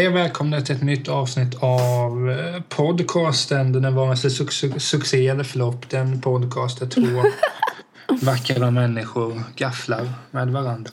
[0.00, 3.72] Hej och välkomna till ett nytt avsnitt av eh, podcasten.
[3.72, 5.90] Den vare sig su- su- succé eller flopp.
[5.90, 7.22] Den podcast där två
[8.26, 10.90] vackra människor gafflar med varandra.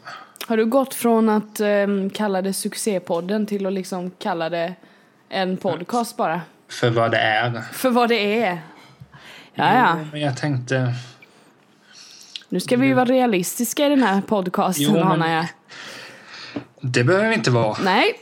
[0.47, 4.73] Har du gått från att ehm, kalla det succépodden till att liksom kalla det
[5.29, 6.41] en podcast bara?
[6.69, 7.61] För vad det är.
[7.73, 8.59] För vad det är.
[9.53, 9.97] Ja, ja.
[10.11, 10.93] Men jag tänkte...
[12.49, 15.47] Nu ska vi ju vara realistiska i den här podcasten, Jo, men- jag.
[16.81, 17.77] Det behöver vi inte vara.
[17.83, 18.13] Nej,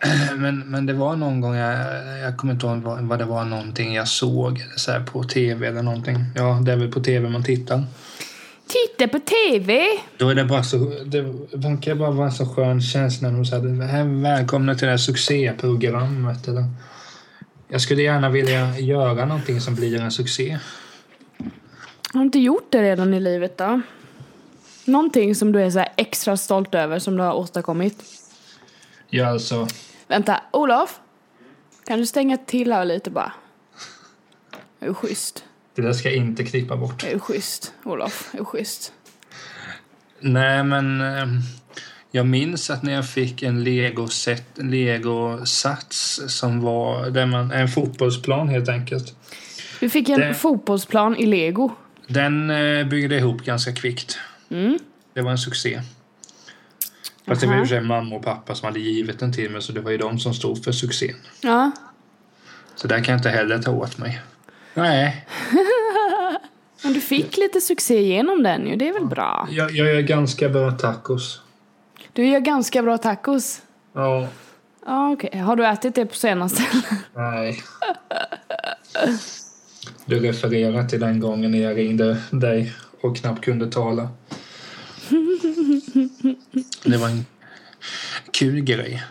[0.36, 1.78] Men, men det var någon gång, jag,
[2.22, 5.24] jag kommer inte ihåg vad, vad det var någonting jag såg eller så här på
[5.24, 6.16] tv eller någonting.
[6.34, 7.84] Ja, det är väl på tv man tittar.
[8.66, 9.84] titta på TV!
[10.18, 11.20] Då är det bara så, det
[11.52, 14.98] verkar bara vara en så skön känsla när de säger "Hej, välkomna till det här
[14.98, 16.48] succéprogrammet.
[16.48, 16.64] Eller,
[17.68, 20.58] jag skulle gärna vilja göra någonting som blir en succé.
[22.12, 23.80] Har du inte gjort det redan i livet då?
[24.84, 28.04] Någonting som du är så extra stolt över som du har åstadkommit?
[29.10, 29.66] Ja, alltså,
[30.08, 31.00] Vänta, Olof?
[31.86, 33.32] Kan du stänga till här lite bara?
[34.78, 35.44] Det är schysst.
[35.74, 37.00] det där ska jag inte klippa bort.
[37.00, 38.28] Det är schysst, Olof.
[38.32, 38.92] Det är schysst.
[40.20, 41.26] Nej, men eh,
[42.10, 43.64] jag minns att när jag fick en
[44.56, 49.14] Lego-sats som var där man, en fotbollsplan helt enkelt.
[49.80, 51.70] Du fick en Det- fotbollsplan i lego.
[52.08, 54.18] Den eh, byggde jag ihop ganska kvickt.
[54.50, 54.78] Mm.
[55.14, 55.80] Det var en succé.
[57.26, 59.62] Fast det var ju för sig mamma och pappa som hade givit den till mig
[59.62, 61.16] så det var ju de som stod för succén.
[61.40, 61.70] Ja.
[62.74, 64.20] Så där kan jag inte heller ta åt mig.
[64.74, 65.26] Nej,
[66.82, 69.48] Men du fick lite succé genom den ju, det är väl bra?
[69.50, 71.40] jag, jag gör ganska bra tacos.
[72.12, 73.62] Du gör ganska bra tacos.
[73.92, 74.28] Ja,
[74.86, 75.38] Ja, okej.
[75.40, 76.62] Har du ätit det på senaste?
[77.14, 77.62] nej.
[80.04, 84.08] Du refererar till den gången när jag ringde dig och knappt kunde tala.
[86.84, 87.24] Det var en
[88.32, 89.02] kul grej.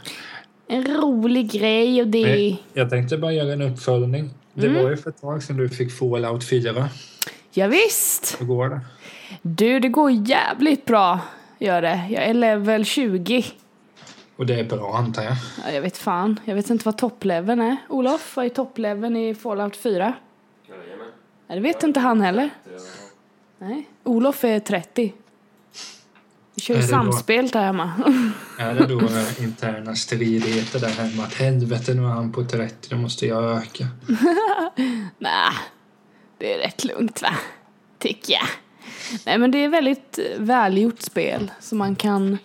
[0.67, 2.57] En rolig grej och det...
[2.73, 4.29] Jag tänkte bara göra en uppföljning.
[4.53, 4.83] Det Mm.
[4.83, 6.89] var ju för ett tag sedan du fick Fallout 4.
[7.51, 8.37] Ja, visst.
[8.39, 8.81] Hur går det?
[9.41, 11.19] Du, det går jävligt bra.
[11.59, 12.01] Gör det.
[12.09, 13.45] Jag är level 20.
[14.35, 15.35] Och det är bra antar jag.
[15.65, 16.39] Ja, jag vet fan.
[16.45, 17.77] Jag vet inte vad toppleveln är.
[17.89, 20.13] Olof, vad är toppleveln i Fallout 4?
[21.47, 22.49] Nej, det vet inte han heller.
[23.59, 23.89] Nej.
[24.03, 25.13] Olof är 30.
[26.55, 27.91] Vi kör ju då- samspel där hemma.
[28.59, 31.23] Är det då eh, interna stridigheter där hemma?
[31.23, 33.87] Att helvete nu är han på 30, då måste jag öka.
[35.19, 35.51] Nej,
[36.37, 37.35] det är rätt lugnt va?
[37.99, 38.47] Tycker jag.
[39.25, 42.37] Nej men det är väldigt välgjort spel så man kan...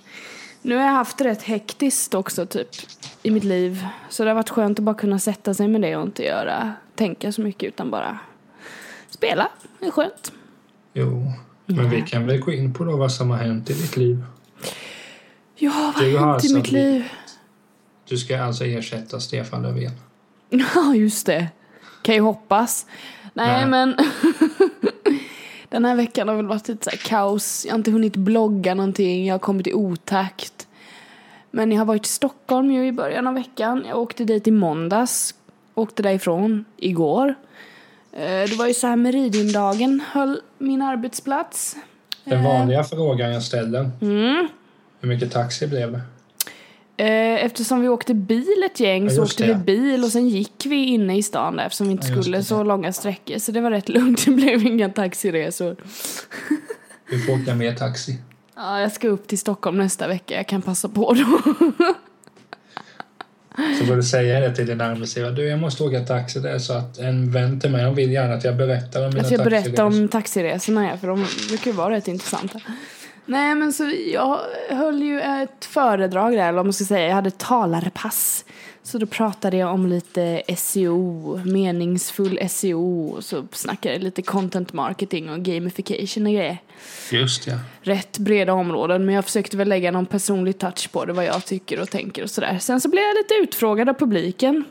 [0.63, 2.69] Nu har jag haft det rätt hektiskt också typ
[3.23, 3.87] i mitt liv.
[4.09, 6.73] Så det har varit skönt att bara kunna sätta sig med det och inte göra,
[6.95, 8.19] tänka så mycket utan bara
[9.11, 9.49] spela.
[9.79, 10.33] Det är skönt.
[10.93, 11.33] Jo,
[11.77, 14.25] men vi kan väl gå in på då vad som har hänt i ditt liv.
[15.57, 17.05] Ja, vad har hänt i alltså mitt blivit- liv?
[18.09, 19.93] Du ska alltså ersätta Stefan Löfven.
[20.75, 21.49] Ja, just det.
[22.03, 22.87] Kan ju hoppas.
[23.35, 23.67] Nej, Nej.
[23.67, 23.97] men
[25.69, 27.65] den här veckan har väl varit lite så kaos.
[27.67, 29.27] Jag har inte hunnit blogga någonting.
[29.27, 30.67] Jag har kommit i otakt.
[31.51, 33.85] Men jag har varit i Stockholm ju i början av veckan.
[33.89, 35.35] Jag åkte dit i måndags.
[35.75, 37.35] Åkte därifrån igår.
[38.13, 41.77] Eh, Det var ju så här Meridiandagen höll min arbetsplats.
[42.25, 43.91] Den vanliga frågan jag ställer.
[44.01, 44.49] Mm.
[45.01, 46.01] Hur mycket taxi blev det?
[47.05, 49.59] Eh, Eftersom vi åkte bil ett gäng Ja, så åkte vi det.
[49.59, 52.63] bil och sen gick vi inne i stan där eftersom vi inte Ja, skulle så
[52.65, 53.39] långa sträckor.
[53.39, 55.77] Så det var rätt lugnt, det blev inga taxiresor.
[57.11, 58.19] Du får åka mer taxi.
[58.57, 61.55] Ja, jag ska upp till Stockholm nästa vecka, jag kan passa på då.
[63.79, 65.33] Så får du säga det till din arbetsgivare.
[65.33, 66.41] Du, jag måste åka taxi.
[66.41, 69.09] Det är så att en vän till mig, han vill gärna att jag berättar om
[69.09, 69.85] mina Jag ska berätta taxiresor.
[69.87, 72.61] om taxiresorna ja, för de brukar ju vara rätt intressanta.
[73.31, 77.15] Nej men så jag höll ju ett föredrag där, eller vad man ska säga, jag
[77.15, 78.45] hade talarpass.
[78.83, 84.73] Så då pratade jag om lite SEO, meningsfull SEO, och så snackade jag lite content
[84.73, 86.59] marketing och gamification och grejer.
[87.11, 87.55] Just ja.
[87.83, 91.45] Rätt breda områden, men jag försökte väl lägga någon personlig touch på det, vad jag
[91.45, 92.59] tycker och tänker och sådär.
[92.61, 94.65] Sen så blev jag lite utfrågad av publiken.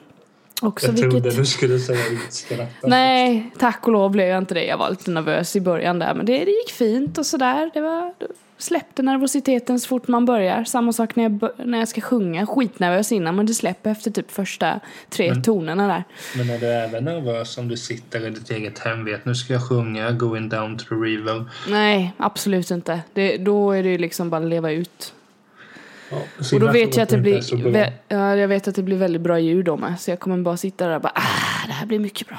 [0.61, 1.35] Också, Jag trodde vilket...
[1.35, 2.87] du skulle säga utskratta.
[2.87, 4.65] Nej, tack och lov blev jag inte det.
[4.65, 7.71] Jag var lite nervös i början där, men det, det gick fint och sådär.
[7.73, 8.13] Det var,
[8.59, 10.63] släppte nervositeten så fort man börjar.
[10.63, 12.45] Samma sak när jag, när jag ska sjunga.
[12.45, 14.79] Skitnervös innan men det släpper efter typ första
[15.09, 16.03] tre Men- tonerna där.
[16.37, 19.05] Men är du även nervös om du sitter i ditt eget hem?
[19.05, 21.45] Vet nu ska jag sjunga Going down to the river.
[21.69, 22.99] Nej, absolut inte.
[23.13, 25.13] Det, då är det ju liksom bara leva ut.
[26.11, 26.17] Ja,
[26.53, 29.21] Och då vet jag att det blir, vä- ja, jag vet att det blir väldigt
[29.21, 29.99] bra ljud då med.
[29.99, 32.37] Så jag kommer bara sitta där och bara, ah, det här blir mycket bra.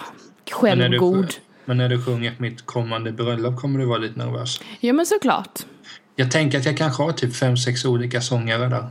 [0.51, 1.35] Självgod.
[1.65, 4.61] Men när du sjunger mitt kommande bröllop kommer du vara lite nervös.
[4.81, 5.59] Ja men såklart.
[6.21, 8.87] Jag tänker att jag kanske har typ fem, sex olika sångare där.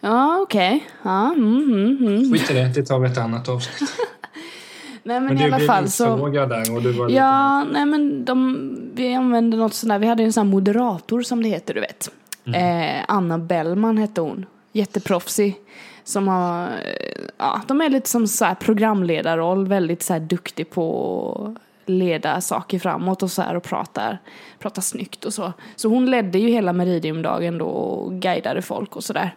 [0.00, 0.86] Ja, okej.
[1.02, 2.32] Ja, mm, mm, mm.
[2.32, 3.90] Skit i det, det tar vi ett annat avsnitt.
[5.02, 6.28] Nej men, Men i alla fall så.
[6.28, 7.18] där och du var lite...
[7.18, 11.22] Ja, nej men de, vi använde något sånt där, vi hade en sån här moderator
[11.22, 12.10] som det heter, du vet.
[12.44, 12.98] Mm.
[12.98, 14.46] Eh, Anna Bellman hette hon.
[14.72, 15.56] Jätteproffsig.
[16.04, 20.70] Som har, eh, ja, de är lite som så här programledarroll, väldigt så här duktig
[20.70, 21.56] på
[21.98, 24.18] leda saker framåt och så här och pratar,
[24.58, 25.52] pratar snyggt och så.
[25.76, 29.36] Så hon ledde ju hela Meridiumdagen då och guidade folk och sådär.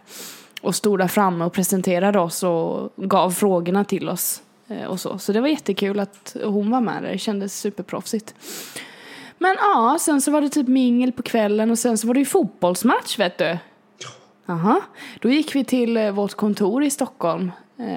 [0.62, 4.42] Och stod där framme och presenterade oss och gav frågorna till oss.
[4.68, 5.18] eh, Och så.
[5.18, 8.36] så det var jättekul att hon var med där, det kändes superproffsigt.
[9.38, 12.20] Men ja, sen så var det typ mingel på kvällen och sen så var det
[12.20, 13.58] ju fotbollsmatch vet du.
[14.48, 14.82] Aha.
[15.20, 17.52] Då gick vi till eh, vårt kontor i Stockholm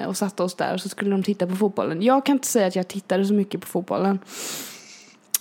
[0.07, 2.01] och satte oss där och så skulle de titta på fotbollen.
[2.01, 4.19] Jag kan inte säga att jag tittade så mycket på fotbollen.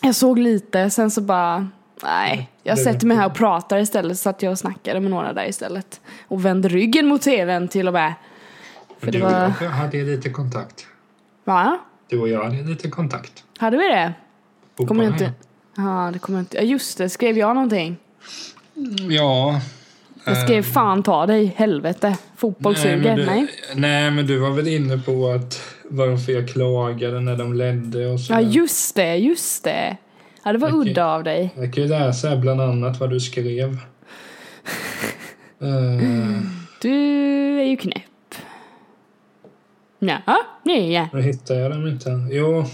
[0.03, 1.69] Jag såg lite, sen så bara,
[2.03, 2.51] nej.
[2.63, 5.49] Jag det- sätter mig här och pratar istället så att jag snackade med några där
[5.49, 6.01] istället.
[6.29, 8.15] Och vände ryggen mot tvn till och med.
[8.99, 10.87] För du och var, jag hade lite kontakt.
[11.45, 11.79] va?
[12.09, 13.45] Du och jag hade lite kontakt.
[13.59, 14.13] Hade vi det?
[14.87, 15.33] Kommer jag inte...
[15.77, 16.57] Ja, det kommer jag inte...
[16.57, 17.09] Ja, just det.
[17.09, 17.97] Skrev jag någonting?
[19.09, 19.61] Ja.
[20.29, 22.17] Jag skrev fan ta dig, helvete.
[22.37, 22.79] Fotboll Eh.
[22.85, 23.17] Nej, suger.
[23.17, 23.47] men Nej.
[23.75, 25.61] du, nej, men du var väl inne på att
[25.91, 28.33] varför jag klagade när de ledde och så.
[28.33, 29.97] Ja, just det, just det.
[30.45, 30.91] Ja, det var Okej.
[30.91, 31.51] udda av dig.
[31.57, 33.69] Jag kan ju läsa här bland annat vad du skrev.
[35.63, 36.39] Uh,
[36.83, 38.03] Du är ju knäpp.
[39.99, 40.21] Ja,
[40.63, 41.09] nej, ja.
[41.13, 42.11] nu hittar jag dem inte.
[42.31, 42.65] Jo.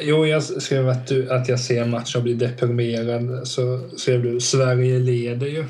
[0.00, 3.48] Jo, jag skrev att, du, att jag ser matchen och blir deprimerad.
[3.48, 5.64] Så skrev du Sverige leder ju.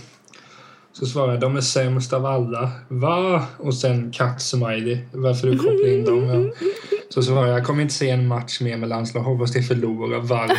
[0.93, 2.71] Så svarade jag, de är sämst av alla.
[2.88, 3.47] Va?
[3.59, 4.99] Och sen katt-smiley.
[5.12, 6.25] Varför du kopplade in dem.
[6.61, 6.67] Ja.
[7.09, 9.23] Så svarade jag, jag kommer inte se en match mer med landslag.
[9.23, 10.19] Hoppas de förlorar.
[10.21, 10.56] Varför?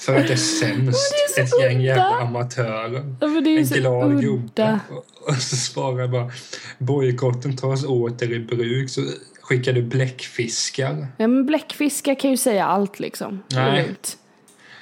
[0.00, 1.14] För att det är sämst.
[1.36, 2.16] det är Ett gäng jävla udda.
[2.26, 3.16] amatörer.
[3.20, 4.80] Är ju En glad gubbe.
[4.90, 6.30] Och- Och så svarar jag bara,
[6.78, 8.90] bojkotten tas åter i bruk.
[8.90, 9.00] Så
[9.48, 11.06] skickar du bläckfiskar.
[11.16, 13.42] Ja, men bläckfiskar kan ju säga allt liksom.
[13.52, 13.94] Nej.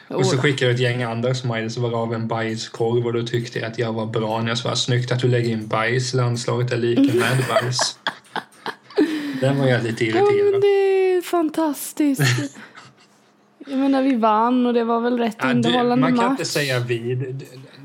[0.08, 0.38] Och så Oj.
[0.38, 3.78] skickade du ett gäng andra smileys och var av en bajskorv och då tyckte att
[3.78, 6.14] jag var bra när jag svarade snyggt att du lägger in bajs.
[6.14, 7.98] Landslaget är lika med bajs.
[9.40, 10.60] Den var jag lite Ja, men irriterad.
[10.62, 10.66] det
[11.16, 12.56] är fantastiskt.
[13.68, 16.30] Jag menar, vi vann och det var väl rätt Ja, du, underhållande man kan match.
[16.30, 17.14] inte säga vi.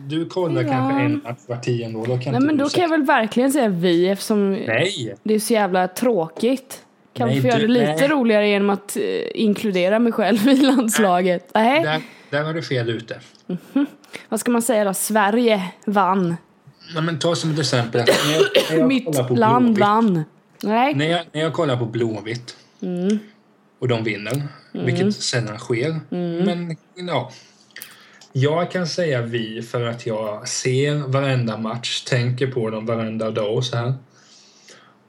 [0.08, 0.70] Du, kollar Ja.
[0.72, 2.06] kanske en match var tionde år.
[2.08, 5.16] Då kan Nej, men då kan jag väl verkligen säga vi eftersom Nej!
[5.24, 6.84] det är så jävla tråkigt.
[7.14, 8.08] Kan vi Nej, få göra det lite nej.
[8.08, 9.04] roligare genom att eh,
[9.34, 11.52] inkludera mig själv i landslaget?
[11.54, 11.84] Nej.
[11.84, 13.20] Där, där har du fel ute.
[14.30, 14.94] Vad ska man säga då?
[14.94, 16.36] Sverige vann.
[16.94, 18.02] Nej, men ta som ett exempel.
[18.28, 20.24] När jag, när jag Mitt land vann.
[20.64, 20.94] Nej.
[20.96, 23.20] När jag, när jag kollar på Blåvitt Mm.
[23.80, 26.00] och de vinner, vilket sällan sker.
[26.12, 26.38] Mm.
[26.46, 26.78] Men
[27.08, 27.32] ja.
[28.34, 33.56] Jag kan säga vi för att jag ser varenda match, tänker på dem varenda dag
[33.58, 33.94] och så här.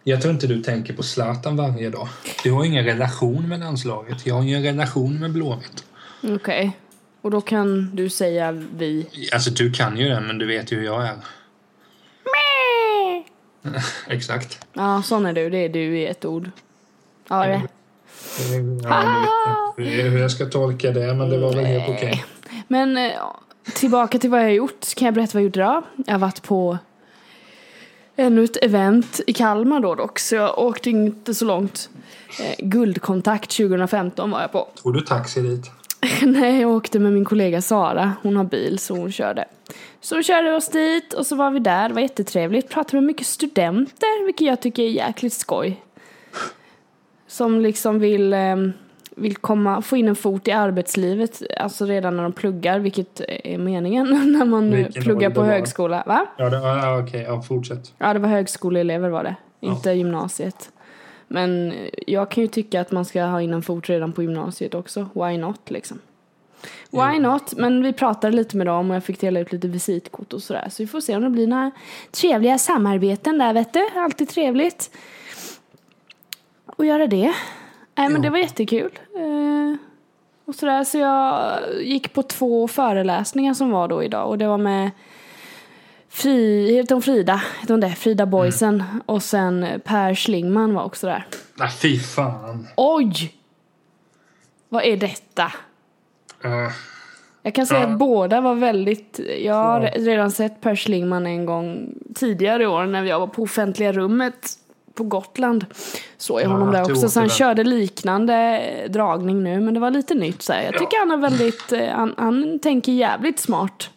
[0.05, 2.09] Jag tror inte du tänker på Zlatan varje dag.
[2.45, 4.27] Du har ingen relation med landslaget.
[4.27, 5.85] Jag har ingen relation med Blåvitt.
[6.23, 6.77] Okej.
[7.21, 9.07] Och då kan du säga vi.
[9.33, 11.17] Alltså du kan ju det, men du vet ju hur jag är.
[14.09, 14.67] Exakt.
[14.73, 15.51] Ja, sån är du.
[15.51, 16.51] Det är du i ett ord.
[17.29, 17.63] Ja, det.
[18.83, 21.89] Ja, nu vet jag inte hur jag ska tolka det, men det var väl helt
[21.89, 22.25] okej.
[22.73, 23.13] Men eh,
[23.75, 24.95] tillbaka till vad jag har gjort.
[24.95, 25.83] Kan jag berätta vad jag gjort idag?
[26.07, 26.79] Jag har varit på
[28.17, 31.91] ännu ett event i Kalmar då dock, så jag åkte inte så långt.
[32.41, 34.69] Eh, Guldkontakt 2015 var jag på.
[34.83, 35.71] Tog du taxi dit?
[36.23, 38.13] Nej, jag åkte med min kollega Sara.
[38.23, 39.45] Hon har bil så hon körde.
[40.01, 41.89] Så hon körde oss dit och så var vi där.
[41.89, 42.71] Det var jättetrevligt.
[42.71, 45.83] Pratade med mycket studenter, vilket jag tycker är jäkligt skoj.
[47.27, 48.57] Som liksom vill, eh,
[49.17, 53.59] vill komma, få in en fot i arbetslivet, alltså redan när de pluggar, vilket är
[53.59, 54.07] meningen
[54.39, 56.03] när man Vilken pluggar på högskola.
[56.07, 56.27] Va?
[56.39, 57.23] Ja, det, ja okej.
[57.23, 57.95] Ja, fortsätt.
[57.99, 59.37] Ja, det var högskoleelever var det.
[59.61, 60.71] Inte gymnasiet.
[61.29, 61.75] Men
[62.07, 65.09] jag kan ju tycka att man ska ha in en fot redan på gymnasiet också.
[65.15, 65.99] Why not liksom?
[66.91, 67.57] Why not?
[67.57, 70.69] Men vi pratade lite med dem och jag fick dela ut lite visitkort och sådär.
[70.71, 71.71] Så vi får se om det blir några
[72.11, 73.89] trevliga samarbeten där vet du.
[73.95, 74.91] Alltid trevligt.
[76.67, 77.35] Och göra det.
[77.95, 78.99] Nej men det var jättekul.
[79.17, 79.77] Eh,
[80.45, 80.85] och sådär.
[80.85, 84.91] Så jag gick på två föreläsningar som var då idag och det var med
[86.09, 87.43] Fri, heter hon Frida?
[87.61, 87.91] Heter hon det?
[87.91, 88.85] Frida Boysen.
[89.07, 91.27] Och sen Per Schlingman var också där.
[91.55, 92.69] Nej, fy fan.
[92.77, 93.35] Oj!
[94.69, 95.53] Vad är detta?
[96.45, 96.71] Uh,
[97.43, 97.87] Jag kan säga Ja.
[97.89, 99.21] att båda var väldigt...
[99.45, 103.43] Jag har redan sett Per Schlingman en gång tidigare i år när jag var på
[103.43, 104.49] offentliga rummet
[104.95, 105.67] på Gotland.
[106.19, 107.09] Såg jag Ja, honom där också.
[107.09, 110.63] Så han körde liknande dragning nu men det var lite nytt så här.
[110.63, 111.73] Jag tycker han är väldigt...
[111.73, 113.91] eh, Han, han tänker jävligt smart.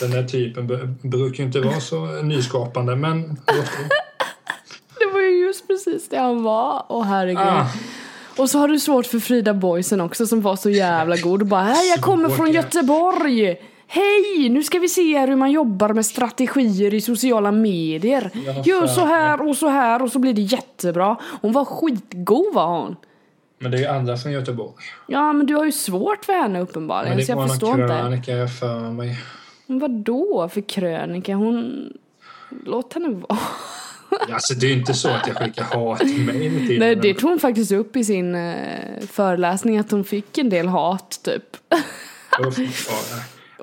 [0.00, 0.66] den där typen
[1.02, 3.22] brukar ju inte vara så nyskapande, men...
[4.98, 6.86] Det var ju just precis det han var.
[6.88, 7.38] Åh herregud.
[7.42, 7.66] Ah.
[8.36, 11.46] Och så har du svårt för Frida Boysen också som var så jävla god och
[11.48, 12.52] bara Hej jag kommer från ja.
[12.52, 13.56] Göteborg!
[13.86, 14.48] Hej!
[14.48, 18.30] Nu ska vi se hur man jobbar med strategier i sociala medier.
[18.64, 21.16] Gör så här och så här och så blir det jättebra.
[21.42, 22.96] Hon var skitgod var hon.
[23.58, 24.74] Men det är ju andra från Göteborg.
[25.06, 27.56] Ja men du har ju svårt för henne uppenbarligen Men så det var jag någon
[27.58, 27.94] förstår inte.
[27.94, 29.18] krönika jag för mig.
[29.66, 31.34] Men vadå för krönika?
[31.34, 31.88] Hon...
[32.64, 33.38] Låt henne vara.
[34.32, 37.38] Alltså det är ju inte så att jag skickar hatmejl till Nej, det tog hon
[37.38, 38.54] faktiskt upp i sin eh,
[39.10, 41.56] föreläsning att hon fick en del hat typ.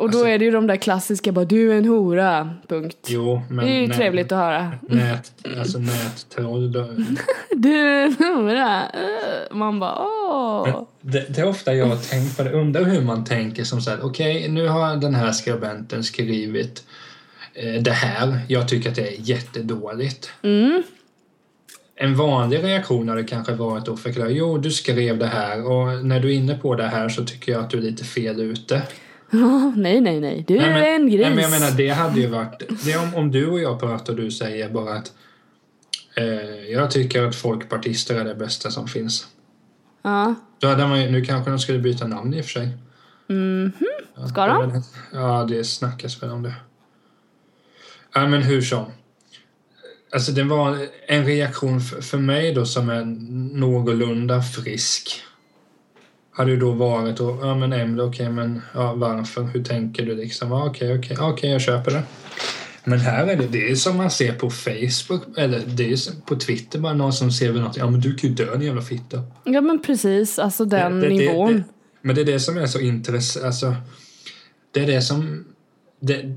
[0.01, 2.97] Och då Alltså- är det ju de där klassiska bara du är en hora, punkt.
[3.07, 3.65] Jo, men...
[3.65, 4.71] det är ju nät- trevligt att höra.
[4.81, 6.71] Nät, alltså nättroll.
[6.71, 6.89] då-
[7.55, 8.81] Du är en hora.
[9.51, 10.83] Man bara åh.
[11.01, 12.51] Det, det är ofta jag tänkt på det.
[12.51, 16.83] Undrar hur man tänker som så här, okej, nu har den här skribenten skrivit
[17.53, 18.39] eh, det här.
[18.47, 20.31] Jag tycker att det är jättedåligt.
[20.43, 20.83] Mm.
[21.95, 26.19] En vanlig reaktion hade kanske varit att förklara, jo, du skrev det här och när
[26.19, 28.81] du är inne på det här så tycker jag att du är lite fel ute.
[29.31, 30.45] Ja, nej, nej, nej.
[30.47, 31.21] Du är Nej, men, en gris.
[31.21, 32.63] Nej, men jag menar, det hade ju varit...
[32.83, 35.13] Det är om, om du och jag pratar och du säger bara att
[36.15, 36.25] eh,
[36.71, 39.27] jag tycker att folkpartister är det bästa som finns.
[40.01, 40.35] Ja.
[40.59, 42.69] Då hade man ju, nu kanske de skulle byta namn i och för sig.
[43.27, 43.71] Mhm.
[44.29, 44.83] Ska är de?
[45.13, 46.53] Ja, det snackas väl om det.
[48.13, 48.85] Ja, men hur som.
[50.13, 53.05] Alltså det var en reaktion för, för mig då som är
[53.55, 55.21] någorlunda frisk.
[56.33, 60.15] Hade ju då varit och, ja men Emil, okej men ja, varför, hur tänker du
[60.15, 60.51] liksom?
[60.51, 62.03] Okej, okej, okej jag köper det.
[62.83, 66.35] Men här är det, det är som man ser på Facebook, eller det är på
[66.35, 69.23] Twitter bara någon som ser något, ja men du kan ju dö din jävla fitta.
[69.43, 71.53] Ja men precis, alltså den det- det- nivån.
[71.53, 71.63] det-
[72.01, 73.45] men det är det som är så intressant.
[73.45, 73.75] Alltså,
[74.71, 75.45] det är det som...
[75.99, 76.35] Det,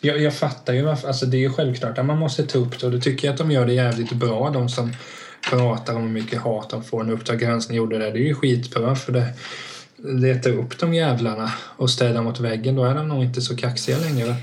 [0.00, 1.08] jag, jag fattar ju varför.
[1.08, 3.32] Alltså, det är ju självklart att man måste ta upp det och det tycker jag
[3.32, 4.50] att de gör det jävligt bra.
[4.50, 4.92] De som
[5.50, 7.00] pratar om hur mycket hat de får.
[7.00, 8.10] En Uppdrag granskning gjorde det.
[8.10, 9.24] Det är ju skitbra för det
[10.02, 12.76] letar upp de jävlarna och ställer mot väggen.
[12.76, 14.34] Då är de nog inte så kaxiga längre.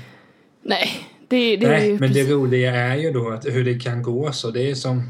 [0.62, 0.88] Nej,
[1.28, 2.30] det, det är Nej, ju men det precis...
[2.30, 4.50] roliga är ju då att hur det kan gå så.
[4.50, 5.02] Det är som...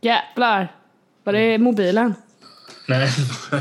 [0.00, 0.72] Jävlar.
[1.24, 2.14] Var det mobilen?
[2.88, 3.08] Nej,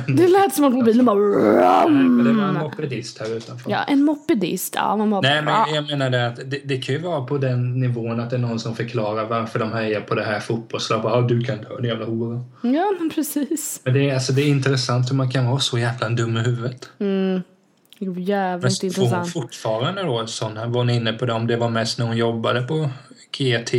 [0.07, 1.87] Det lät som att mobilen bara...
[1.89, 3.71] men det var en mopedist här utanför.
[3.71, 4.75] Ja, en mopedist.
[4.77, 5.21] Ja, man bara...
[5.21, 8.29] Nej, men jag menar det att det, det kan ju vara på den nivån att
[8.29, 11.05] det är någon som förklarar varför de hejar på det här fotbollslaget.
[11.05, 12.43] Ja, du kan dö, din jävla hora.
[12.61, 13.81] Ja, men precis.
[13.83, 16.39] Men det är, alltså, det är intressant hur man kan vara så jävla dum i
[16.39, 16.89] huvudet.
[16.99, 17.41] Mm.
[17.99, 19.33] Det var Men jävligt får hon intressant.
[19.33, 22.17] fortfarande då sån här, var hon inne på det, om det var mest när hon
[22.17, 22.89] jobbade på
[23.37, 23.73] GT?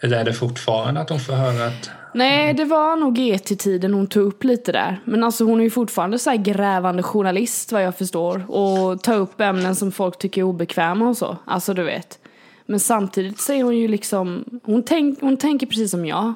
[0.00, 1.90] Eller är det fortfarande att hon får höra att...
[2.14, 5.00] Nej, det var nog e GT-tiden hon tog upp lite där.
[5.04, 8.50] Men alltså hon är ju fortfarande så här grävande journalist vad jag förstår.
[8.50, 11.36] Och tar upp ämnen som folk tycker är obekväma och så.
[11.44, 12.18] Alltså du vet.
[12.66, 16.34] Men samtidigt säger hon ju liksom, hon, tänk, hon tänker precis som jag.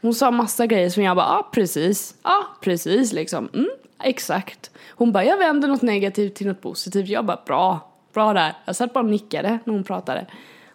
[0.00, 3.48] Hon sa massa grejer som jag bara, ja ah, precis, ja ah, precis liksom.
[3.54, 3.70] Mm,
[4.02, 4.70] exakt.
[4.88, 7.08] Hon bara, jag vänder något negativt till något positivt.
[7.08, 8.54] Jag bara, bra, bra där.
[8.64, 10.26] Jag satt bara och nickade när hon pratade.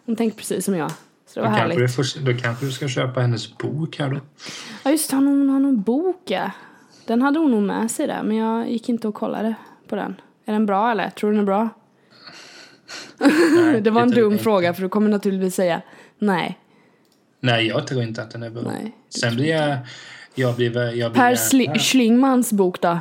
[0.06, 0.90] Hon tänkte precis som jag.
[1.28, 1.78] Så det Då var kanske, härligt.
[1.78, 4.20] du får, då kanske du ska köpa hennes bok här då.
[4.84, 6.50] Ja just det, hon har någon bok ja.
[7.06, 9.54] Den hade hon nog med sig där men jag gick inte och kollade
[9.88, 10.20] på den.
[10.44, 11.10] Är den bra eller?
[11.10, 11.68] Tror du den är bra?
[13.18, 14.44] Nej, det var en dum inte.
[14.44, 15.82] fråga för du kommer naturligtvis säga
[16.18, 16.58] nej.
[17.40, 18.62] Nej, jag tror inte att den är bra.
[18.62, 18.96] Nej.
[19.20, 19.78] Sen blir jag...
[20.34, 22.98] Jag blir, jag blir Per Schlingmans bok då?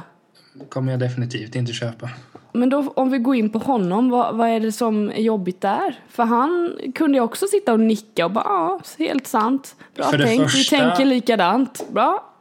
[0.69, 2.09] kommer jag definitivt inte köpa.
[2.57, 5.61] Men då om vi går in på honom, vad, vad är det som är jobbigt
[5.61, 5.99] där?
[6.09, 9.75] För han kunde ju också sitta och nicka och bara ja, helt sant.
[9.95, 11.85] Bra För tänkt, vi första- tänker likadant.
[11.91, 12.33] Bra.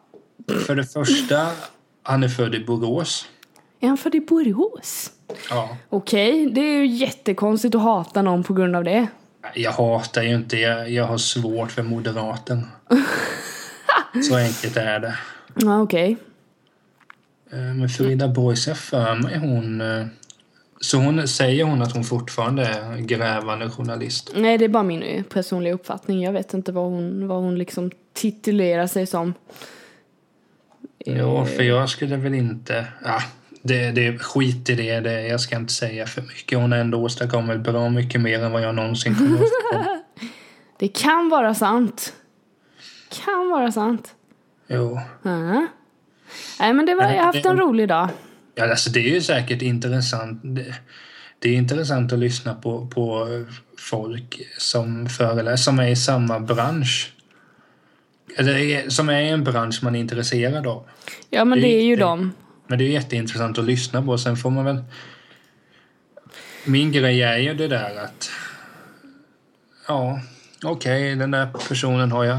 [0.66, 1.46] För det första,
[2.02, 3.28] han är född i Borås.
[3.80, 5.10] Är han född i Borås?
[5.50, 5.76] Ja.
[5.88, 9.06] Okej, det är ju jättekonstigt att hata någon på grund av det.
[9.54, 12.66] Jag hatar ju inte, jag, jag har svårt för moderaten.
[14.28, 15.14] Så enkelt är det.
[15.54, 16.10] Ja, okej.
[16.12, 16.16] Eh,
[17.50, 19.80] Men Frida Bois, jag för mig hon...
[19.80, 20.06] eh,
[20.80, 24.30] Så hon säger hon att hon fortfarande är grävande journalist?
[24.34, 26.22] Nej, det är bara min eh, personliga uppfattning.
[26.22, 29.34] Jag vet inte vad hon, vad hon liksom titulerar sig som.
[30.98, 32.86] Ja, för jag skulle väl inte...
[33.04, 33.18] Ja,
[33.62, 35.22] det, det, skit i det, det.
[35.26, 36.58] Jag ska inte säga för mycket.
[36.58, 40.00] Hon har ändå åstadkommit bra mycket mer än vad jag någonsin kommer åstadkomma.
[40.78, 42.12] Det kan vara sant.
[43.24, 44.14] Kan vara sant.
[44.66, 45.00] Jo.
[45.22, 45.66] Ja.
[46.60, 48.08] Nej men det var, jag har haft en rolig dag.
[48.54, 50.40] Ja, alltså det är ju säkert intressant.
[50.44, 50.74] Det,
[51.38, 53.28] det är intressant att lyssna på, på
[53.78, 57.12] folk som föreläser, som är i samma bransch.
[58.36, 60.86] Eller som är i en bransch man är intresserad av.
[61.30, 62.32] Ja men Det det är ju inte- dem.
[62.66, 64.18] Men det är jätteintressant att lyssna på.
[64.18, 64.84] Sen får man väl...
[66.64, 68.30] Min grej är ju det där att...
[69.88, 70.20] Ja,
[70.64, 72.38] okej, den där personen har jag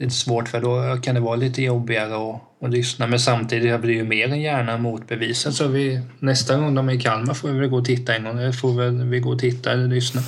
[0.00, 0.60] lite svårt för.
[0.60, 3.06] Då kan det vara lite jobbigare att, att lyssna.
[3.06, 5.54] Men samtidigt blir det ju mer än gärna motbevisat.
[5.54, 8.24] Så vi, nästa gång de är i Kalmar får vi väl gå och titta en
[8.24, 8.38] gång.
[8.38, 10.22] Eller får väl vi gå och titta eller lyssna.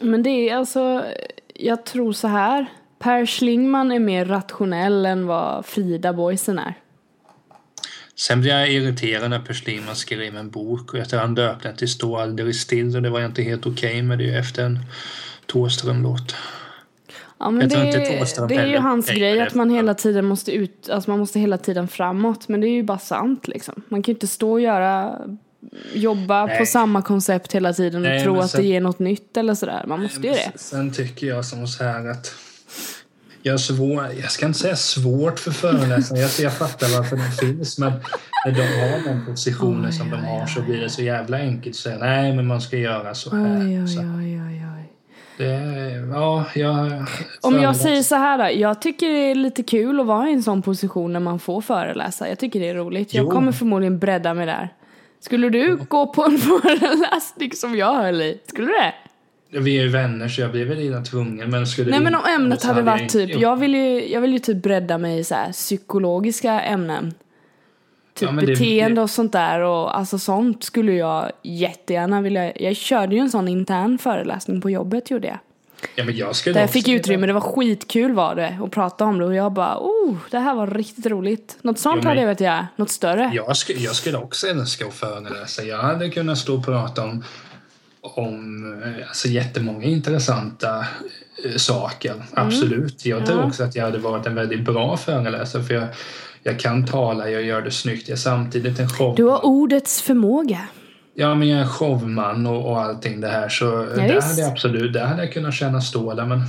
[0.00, 1.04] Men det är alltså,
[1.54, 2.66] jag tror så här.
[2.98, 6.74] Per Schlingman är mer rationell än vad Frida Boisen är.
[8.16, 11.68] Sen blir jag irriterad när Per Schlingmann skrev en bok och jag tror han döpte
[11.68, 14.78] den till Stå aldrig still och det var inte helt okej med det efter en
[15.46, 16.34] Thåström-låt.
[17.38, 17.76] Ja men det,
[18.48, 21.58] det är ju hans grej att man hela tiden måste ut, alltså man måste hela
[21.58, 22.48] tiden framåt.
[22.48, 23.82] Men det är ju bara sant liksom.
[23.88, 25.18] Man kan ju inte stå och göra,
[25.94, 26.58] jobba Nej.
[26.58, 29.54] på samma koncept hela tiden och Nej, tro att sen- det ger något nytt eller
[29.54, 29.84] sådär.
[29.86, 30.52] Man måste ju det.
[30.54, 32.34] Sen tycker jag som så här att
[33.42, 37.78] jag, svår, jag ska inte säga svårt för föreläsare, jag, jag fattar varför de finns
[37.78, 37.92] men
[38.46, 40.66] när de har den positionen Oj, som de oj, har så oj.
[40.66, 43.60] blir det så jävla enkelt att säga nej men man ska göra så här.
[43.60, 44.00] Oj, oj, så.
[44.00, 44.40] oj,
[45.38, 46.92] är- ja, jag,
[47.40, 50.32] Om jag säger så här då, jag tycker det är lite kul att vara i
[50.32, 52.28] en sån position när man får föreläsa.
[52.28, 53.14] Jag tycker det är roligt.
[53.14, 53.30] Jag Jo.
[53.30, 54.68] kommer förmodligen bredda mig där.
[55.20, 58.40] Skulle du gå på en föreläsning som jag höll i?
[58.46, 58.94] Skulle du det?
[59.60, 62.14] Vi är ju vänner så jag blir väl lite tvungen men skulle Nej vi men
[62.14, 65.24] om ämnet hade varit typ, jag vill ju, jag vill ju typ bredda mig i
[65.24, 67.14] så här psykologiska ämnen.
[68.14, 72.76] Typ Ja, det- beteende och sånt där och alltså sånt skulle jag jättegärna vilja, jag
[72.76, 75.38] körde ju en sån intern föreläsning på jobbet gjorde jag.
[75.96, 79.04] Ja, men jag skulle Där jag fick utrymme, det var skitkul var det att prata
[79.04, 81.56] om det och jag bara oh, det här var riktigt roligt.
[81.62, 83.30] Något sånt Jo, hade jag velat göra, något större.
[83.34, 85.62] Jag skulle, jag skulle också älska att föreläsa.
[85.62, 87.24] Jag hade kunnat stå och prata om,
[88.00, 90.78] om eh, alltså, jättemånga intressanta
[91.44, 92.14] eh, saker.
[92.32, 93.06] Absolut.
[93.06, 93.42] Jag tror Mm.
[93.42, 93.48] Ja.
[93.48, 95.86] också att jag hade varit en väldigt bra föreläsare för jag,
[96.44, 98.08] jag kan tala, jag gör det snyggt.
[98.08, 99.14] Jag är samtidigt en show.
[99.16, 100.60] Du har ordets förmåga.
[101.14, 103.70] Ja, men jag är showman och, och allting det här så Ja,
[104.02, 106.40] där hade jag absolut, där hade jag kunnat känna stå där men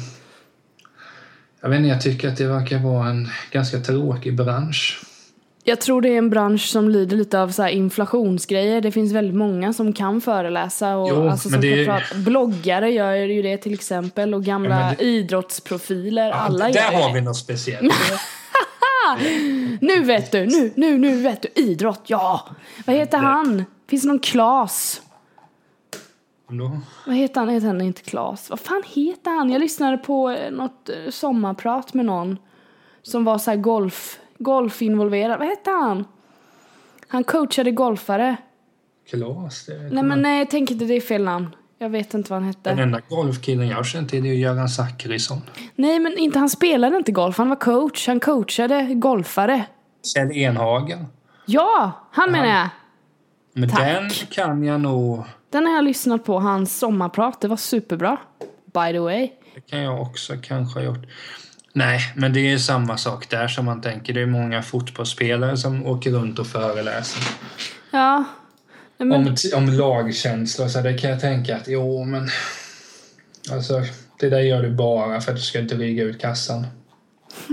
[1.61, 5.01] jag vet inte, jag tycker att det verkar vara en ganska tråkig bransch.
[5.67, 8.81] Jag tror det är en bransch som lider lite av så här inflationsgrejer.
[8.81, 12.15] Det finns väldigt många som kan föreläsa och Jo, alltså, som det prata.
[12.15, 16.31] Bloggare gör ju det till exempel och gamla Ja, det- idrottsprofiler.
[16.31, 17.13] alla där gör ju har det.
[17.15, 17.93] vi något speciellt.
[19.99, 21.61] Nu vet du, nu, nu, nu vet du.
[21.61, 22.47] Idrott, ja.
[22.85, 23.65] Vad heter han?
[23.87, 25.01] Finns det någon Klas?
[26.49, 26.79] Då.
[27.05, 27.49] Vad heter han?
[27.49, 28.49] Heter han inte Klas?
[28.49, 29.49] Vad fan heter han?
[29.49, 32.37] Jag lyssnade på eh, något eh, sommarprat med någon
[33.01, 35.39] som var så här golf, golfinvolverad.
[35.39, 36.05] Vad hette han?
[37.07, 38.35] Han coachade golfare.
[39.09, 41.55] Klas, det Nej men nej, jag tänker inte det är fel namn.
[41.77, 42.83] Jag vet inte vad han Den hette.
[42.83, 45.41] enda golfkillen jag känner till är ju Göran Zachrisson.
[45.75, 48.07] Nej men inte, han spelade inte golf, han var coach.
[48.07, 49.65] Han coachade golfare.
[50.05, 51.07] Kjell Enhagen.
[51.45, 52.69] Ja, han menar jag.
[53.53, 53.79] Men Tack.
[53.79, 55.23] den kan jag nog...
[55.49, 57.41] Den har jag lyssnat på, hans sommarprat.
[57.41, 58.17] Det var superbra.
[58.65, 59.29] By the way.
[59.55, 61.05] Det kan jag också kanske ha gjort.
[61.73, 64.13] Nej, men det är samma sak där som man tänker.
[64.13, 67.23] Det är många fotbollsspelare som åker runt och föreläser.
[67.91, 68.23] Ja.
[68.97, 72.29] Men, Om, om lagkänsla så det kan jag tänka att jo men...
[73.51, 73.81] Alltså,
[74.19, 76.67] det där gör du bara för att du ska inte dryga ut kassan.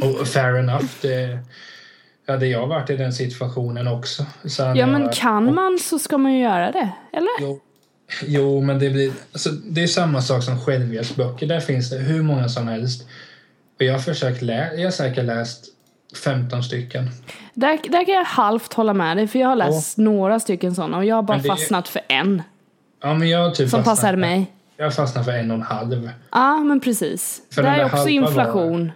[0.03, 1.38] Och fair enough, det...
[2.27, 4.27] Hade jag varit i den situationen också.
[4.75, 6.89] Ja men jag- kan man så ska man ju göra det.
[7.13, 7.31] Eller?
[7.41, 7.61] Jo,
[8.27, 9.13] jo men det blir...
[9.33, 11.47] Alltså, det är samma sak som självhjälpsböcker.
[11.47, 13.03] Där finns det hur många som helst.
[13.79, 14.75] Och jag har försökt läsa...
[14.75, 15.65] Jag har säkert läst
[16.25, 17.11] 15 stycken.
[17.55, 20.97] Där, där kan jag halvt hålla med dig för jag har läst några stycken sådana
[20.97, 22.43] och jag har bara det fastnat för en.
[23.03, 24.53] Ja, men jag har typ Som passar mig.
[24.77, 26.11] Jag har fastnat för en och en halv.
[26.33, 27.43] Ja men precis.
[27.55, 28.93] För den är också inflation.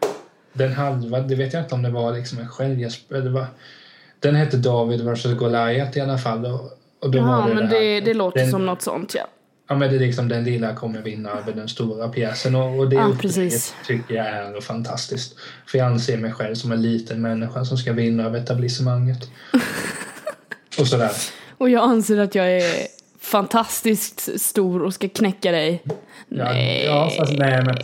[0.56, 3.12] Den halva, det vet jag inte om det var liksom en självhjälp...
[3.12, 3.46] eller vad-
[4.20, 6.46] Den hette David vs Goliat i alla fall.
[6.46, 6.60] Och,
[7.02, 9.26] och då Ja var det men det, det, det låter den, som något sånt ja.
[9.68, 12.88] Ja men det är liksom den lilla kommer vinna över den stora pjäsen och, och
[12.88, 13.12] det Ja,
[13.86, 15.36] tycker jag är fantastiskt.
[15.66, 19.28] För jag anser mig själv som en liten människa som ska vinna över etablissemanget.
[20.78, 21.10] och sådär.
[21.58, 22.86] Och jag anser att jag är
[23.26, 25.82] fantastiskt stor och ska knäcka dig.
[25.84, 25.94] Ja,
[26.28, 26.84] Nej.
[26.84, 27.76] Ja, fast nej, men,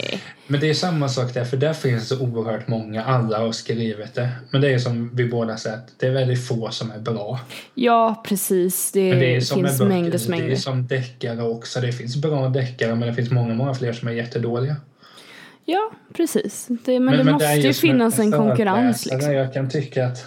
[0.47, 3.05] men det är samma sak där, för där finns så oerhört många.
[3.05, 4.29] Alla har skrivit det.
[4.51, 7.41] Men det är som vi båda sett, det är väldigt få som är bra.
[7.75, 8.93] Ja, precis.
[8.93, 10.57] Det, Men det finns böcker, mängders det är mängder.
[10.57, 11.81] som deckare också.
[11.81, 14.77] Det finns bra deckare, men det finns många, många fler som är jättedåliga.
[15.65, 16.67] Ja, precis.
[16.85, 19.07] Det, men, det måste är ju finnas en konkurrens.
[19.07, 19.33] Liksom.
[19.33, 20.25] Jag kan tycka att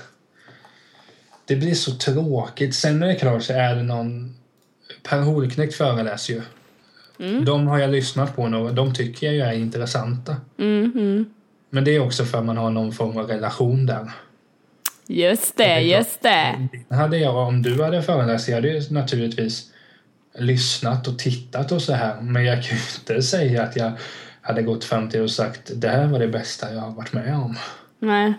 [1.45, 2.75] det blir så tråkigt.
[2.75, 4.35] Sen är det klart så är det någon...
[5.09, 6.41] Per Holknekt föreläser ju.
[7.19, 7.45] Mm.
[7.45, 10.35] De har jag lyssnat på och de tycker jag är intressanta.
[10.59, 11.25] Mm, mm.
[11.69, 14.11] Men det är också för att man har någon form av relation där.
[15.07, 16.67] Just det, just det.
[16.89, 19.71] Hade jag, om du hade föreläst, jag hade ju naturligtvis
[20.37, 22.21] lyssnat och tittat och så här.
[22.21, 23.91] Men jag kan ju inte säga att jag
[24.41, 27.35] hade gått fram till och sagt det här var det bästa jag har varit med
[27.35, 27.57] om.
[27.99, 28.33] Nej.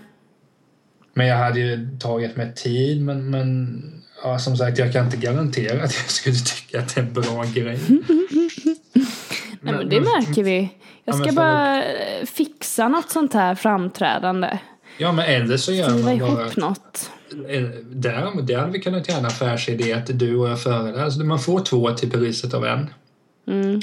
[1.14, 3.82] Men jag hade ju tagit mig tid, men, men
[4.26, 7.12] ja, som sagt, jag kan inte garantera att jag skulle tycka att det är en
[7.12, 7.78] bra grej.
[9.60, 10.58] Nej, men det märker vi.
[11.04, 14.58] Jag Ja, ska för- bara eh, fixa något sånt här framträdande.
[14.98, 16.42] Ja, men eller så gör Skriva man bara...
[16.42, 17.10] ihop något.
[17.48, 21.24] Eh, Där, det hade vi kunnat göra en affärsidé att du och jag föreläser.
[21.24, 22.90] Man får två till priset av en.
[23.48, 23.80] Mm.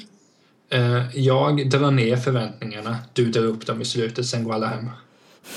[0.69, 4.89] Eh, Jag drar ner förväntningarna, du drar upp dem i slutet, sen går alla hem.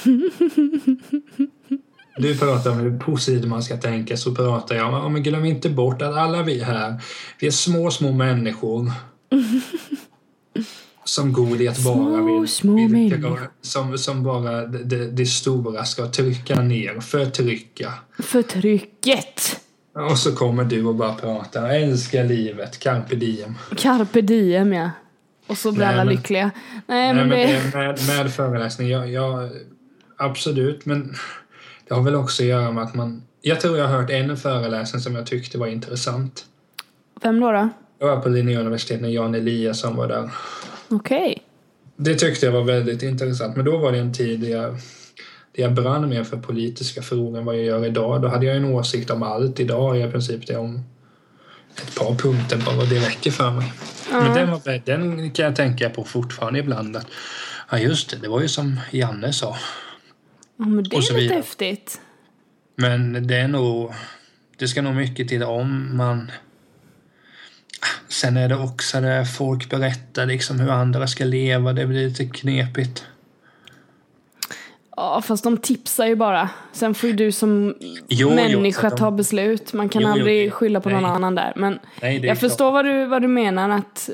[2.16, 5.70] Du pratar om hur positivt man ska tänka, så pratar jag om, men glöm inte
[5.70, 7.02] bort att alla vi här,
[7.40, 8.92] vi är små, små människor.
[11.04, 17.00] Som Goliat bara vill, små vill som, som bara det, det, stora ska trycka ner,
[17.00, 17.92] förtrycka.
[18.18, 19.60] Förtrycket.
[20.10, 23.54] Och så kommer du och bara pratar, älska livet, carpe diem.
[23.76, 24.90] Carpe diem, ja.
[25.46, 26.50] Och så blir Nej, alla men- lyckliga.
[26.86, 29.50] Nej, Nej, men det, med, med föreläsning, jag, jag,
[30.16, 31.14] absolut, men
[31.88, 33.22] det har väl också att göra med att man...
[33.40, 36.44] Jag tror jag har hört en föreläsning som jag tyckte var intressant.
[37.22, 37.52] Vem då?
[37.52, 37.68] då?
[37.98, 40.30] Jag var på Linnéuniversitetet när Jan Eliasson var där.
[40.88, 41.42] Okej.
[41.96, 44.72] Det tyckte jag var väldigt intressant, men då var det en tid där jag,
[45.52, 48.22] där jag brann mer för politiska frågor än vad jag gör idag.
[48.22, 49.60] Då hade jag en åsikt om allt.
[49.60, 50.80] Idag jag i princip det om
[51.76, 53.72] ett par punkter bara och det räcker för mig.
[54.10, 56.96] Men den, var, den kan jag tänka på fortfarande ibland.
[56.96, 57.06] Att,
[57.70, 59.56] ja just det, det var ju som Janne sa.
[60.56, 62.00] Ja, men det är lite häftigt.
[62.76, 63.92] Men det är nog...
[64.58, 66.30] Det ska nog mycket till om man...
[68.08, 71.72] Sen är det också det folk berättar liksom hur andra ska leva.
[71.72, 73.04] Det blir lite knepigt.
[74.96, 76.48] Ja, fast de tipsar ju bara.
[76.72, 79.72] Sen får ju du som Jo, jo, människa de- ta beslut.
[79.72, 81.12] Man kan Jo, jo, aldrig skylla på någon nej.
[81.12, 81.52] annan där.
[81.56, 82.38] Men Nej, jag klart.
[82.38, 83.70] förstår vad du, vad du menar.
[83.70, 84.10] Att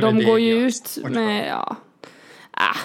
[0.00, 1.48] de går ju ut med...
[1.48, 1.76] Ja.
[2.50, 2.76] Ah.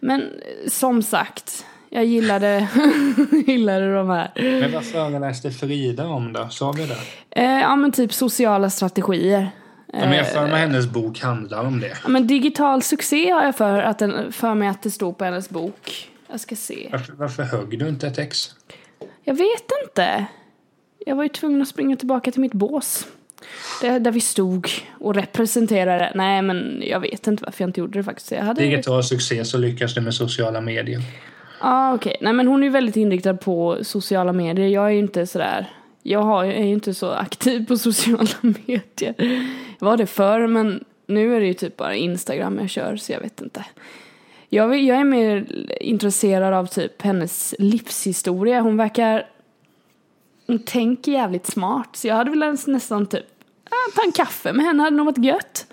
[0.00, 2.68] Men eh, som sagt, jag gillade,
[3.46, 4.30] gillade de här.
[4.34, 6.48] Men vad föreläste Frida om då?
[6.48, 6.96] Sa vi det?
[7.30, 9.50] Eh, ja, men typ sociala strategier.
[9.92, 11.96] Ja, men jag Eh, för mig hennes bok handlar om det.
[12.02, 15.24] Ja, men digital succé har jag för, att den, för mig att det stod på
[15.24, 16.10] hennes bok.
[16.30, 16.88] Jag ska se.
[16.92, 18.54] Varför, varför högg du inte ett ex?
[19.24, 20.26] Jag vet inte.
[21.06, 23.06] Jag var ju tvungen att springa tillbaka till mitt bås.
[23.80, 26.12] Där, där vi stod och representerade.
[26.14, 28.30] Nej, men jag vet inte varför jag inte gjorde det faktiskt.
[28.30, 28.62] Jag hade...
[28.62, 31.02] Digital succé så lyckas du med sociala medier.
[31.60, 32.16] Ja, okej.
[32.20, 34.68] Nej, men hon är ju väldigt inriktad på sociala medier.
[34.68, 35.70] Jag är ju inte sådär...
[36.02, 39.14] Jag har, jag är ju inte så aktiv på sociala medier.
[39.78, 43.12] Jag var det förr, men nu är det ju typ bara Instagram jag kör, så
[43.12, 43.64] jag vet inte.
[44.48, 45.46] Jag, vill- jag är mer
[45.82, 48.60] intresserad av typ hennes livshistoria.
[48.60, 49.26] Hon verkar...
[50.46, 53.24] Hon tänker jävligt smart, så jag hade väl nästan typ...
[53.70, 55.66] Ah, ta en kaffe med henne hade nog varit gött.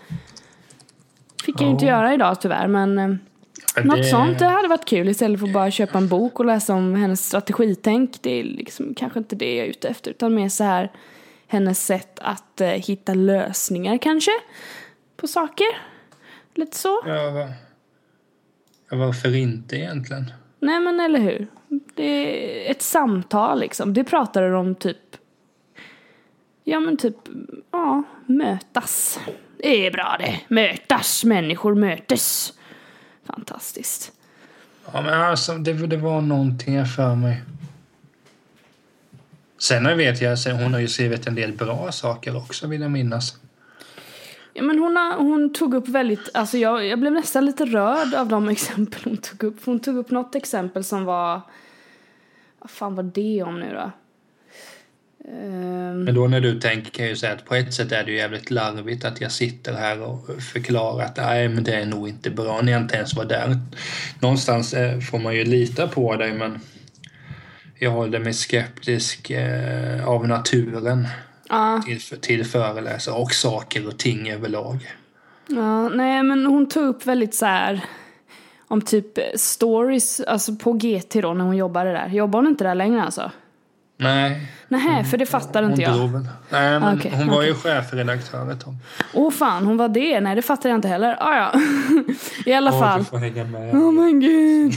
[1.46, 1.92] Fick jag ju inte Ja.
[1.98, 3.20] göra idag tyvärr, men...
[3.84, 6.46] något det- sånt det hade varit kul istället för att bara köpa en bok och
[6.46, 8.22] läsa om hennes strategitänk.
[8.22, 10.92] Det är liksom kanske inte det jag är ute efter utan mer så här
[11.48, 14.32] hennes sätt att eh, hitta lösningar kanske
[15.18, 15.68] på saker.
[16.56, 17.02] Lite så.
[17.06, 17.54] Ja, va-
[18.90, 20.32] ja, varför inte egentligen?
[20.60, 21.48] Nej men eller hur.
[21.96, 23.94] Det är ett samtal liksom.
[23.94, 24.98] Det pratade de om typ
[26.64, 27.16] Ja men typ,
[27.72, 29.20] ja, mötas.
[29.58, 30.40] Det är bra det.
[30.48, 32.54] Mötas, människor mötes.
[33.28, 34.12] Fantastiskt.
[34.94, 37.44] Ja, men alltså, det, det var någonting för mig.
[39.60, 43.38] Sen vet jag, hon har ju skrivit en del bra saker också vill jag minnas.
[44.54, 48.14] Ja, men hon, har, hon tog upp väldigt, alltså jag, jag blev nästan lite rörd
[48.14, 49.66] av de exempel hon tog upp.
[49.66, 51.42] Hon tog upp något exempel som var,
[52.60, 53.92] vad fan var det om nu då?
[55.28, 58.04] Ehm, Men då när du tänker kan jag ju säga att på ett sätt är
[58.04, 61.86] det ju jävligt larvigt att jag sitter här och förklarar att nej men det är
[61.86, 63.58] nog inte bra när jag inte ens var där.
[64.20, 66.60] Någonstans eh, får man ju lita på dig men
[67.80, 71.08] jag håller mig skeptisk eh, av naturen.
[71.50, 74.94] Ja, till, till föreläsare och saker och ting överlag.
[75.48, 77.86] ja, nej men hon tog upp väldigt så här
[78.68, 82.10] om typ stories, alltså på GT då när hon jobbade där.
[82.10, 83.32] Jobbar hon inte där längre alltså?
[83.98, 86.08] Nej, Nej, för det fattade hon inte jag.
[86.08, 86.28] väl.
[86.50, 87.62] Nej, men Okej, hon var ju okej.
[87.74, 88.76] chefredaktör ett tag.
[89.14, 90.20] Åh fan, hon var det?
[90.22, 91.18] Nej, det fattar jag inte heller.
[91.20, 91.62] Ah, ja.
[92.46, 93.00] I alla Ja, fall.
[93.00, 93.74] du får hänga med.
[93.76, 94.74] Oh men gud.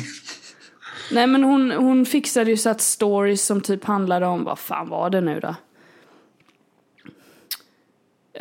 [1.13, 4.89] Nej men hon, hon fixade ju så att stories som typ handlade om, vad fan
[4.89, 5.55] var det nu då?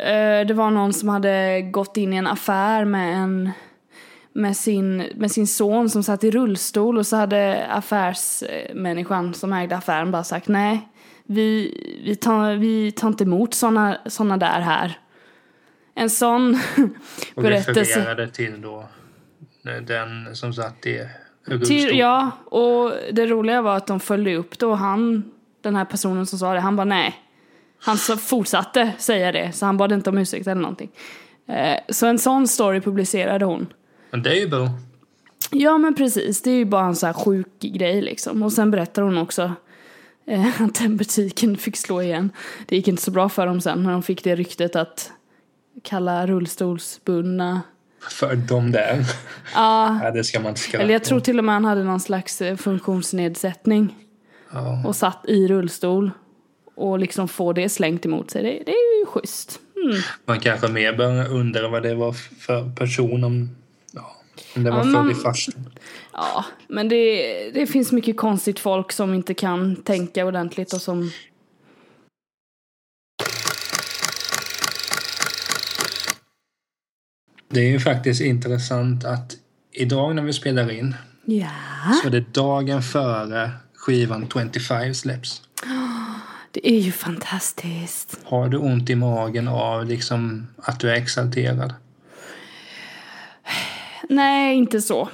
[0.00, 3.50] Eh, Det var någon som hade gått in i en affär med en
[4.32, 9.76] med sin, med sin son som satt i rullstol och så hade affärsmänniskan som ägde
[9.76, 10.88] affären bara sagt nej,
[11.26, 14.98] vi, vi, tar, vi tar inte emot såna, såna där här.
[15.94, 16.54] En sån
[17.34, 17.80] Och berättelse.
[17.80, 18.88] refererade till då
[19.86, 21.06] den som satt i
[21.44, 21.66] rullstol.
[21.66, 26.26] Till, ja, och det roliga var att de följde upp då han, den här personen
[26.26, 27.14] som sa det, han bara nej.
[27.82, 30.90] Han så fortsatte säga det, så han bad inte om ursäkt eller någonting.
[31.48, 33.66] Eh, så en sån story publicerade hon.
[34.10, 34.70] Men det är ju bra.
[35.50, 38.42] Ja men precis, det är ju bara en så här sjuk grej liksom.
[38.42, 39.52] Och sen berättar hon också
[40.26, 42.30] eh, att den butiken fick slå igen.
[42.66, 45.12] Det gick inte så bra för dem sen när de fick det ryktet att
[45.82, 47.62] kalla rullstolsbundna
[48.10, 49.04] För de där.
[49.54, 51.84] Ja, Ja, det ska man inte skratta eller jag tror till och med han hade
[51.84, 53.94] någon slags eh, funktionsnedsättning.
[54.52, 54.82] Ja.
[54.86, 56.10] och satt i rullstol
[56.74, 58.42] och liksom få det slängt emot sig.
[58.42, 59.60] Det, det är ju schysst.
[59.84, 60.02] Mm.
[60.24, 63.56] Man kanske mer bör undra vad det var för person om,
[64.54, 65.70] det var Ja, född i farstun.
[66.12, 71.10] Ja, men det, det finns mycket konstigt folk som inte kan tänka ordentligt och som...
[77.48, 79.36] Det är ju faktiskt intressant att
[79.72, 81.48] idag när vi spelar in Ja.
[82.02, 85.42] så är det dagen före skivan 25 släpps.
[86.50, 88.18] Det är ju fantastiskt.
[88.24, 91.74] Har du ont i magen av liksom att du är exalterad?
[94.10, 95.08] Nej, inte så.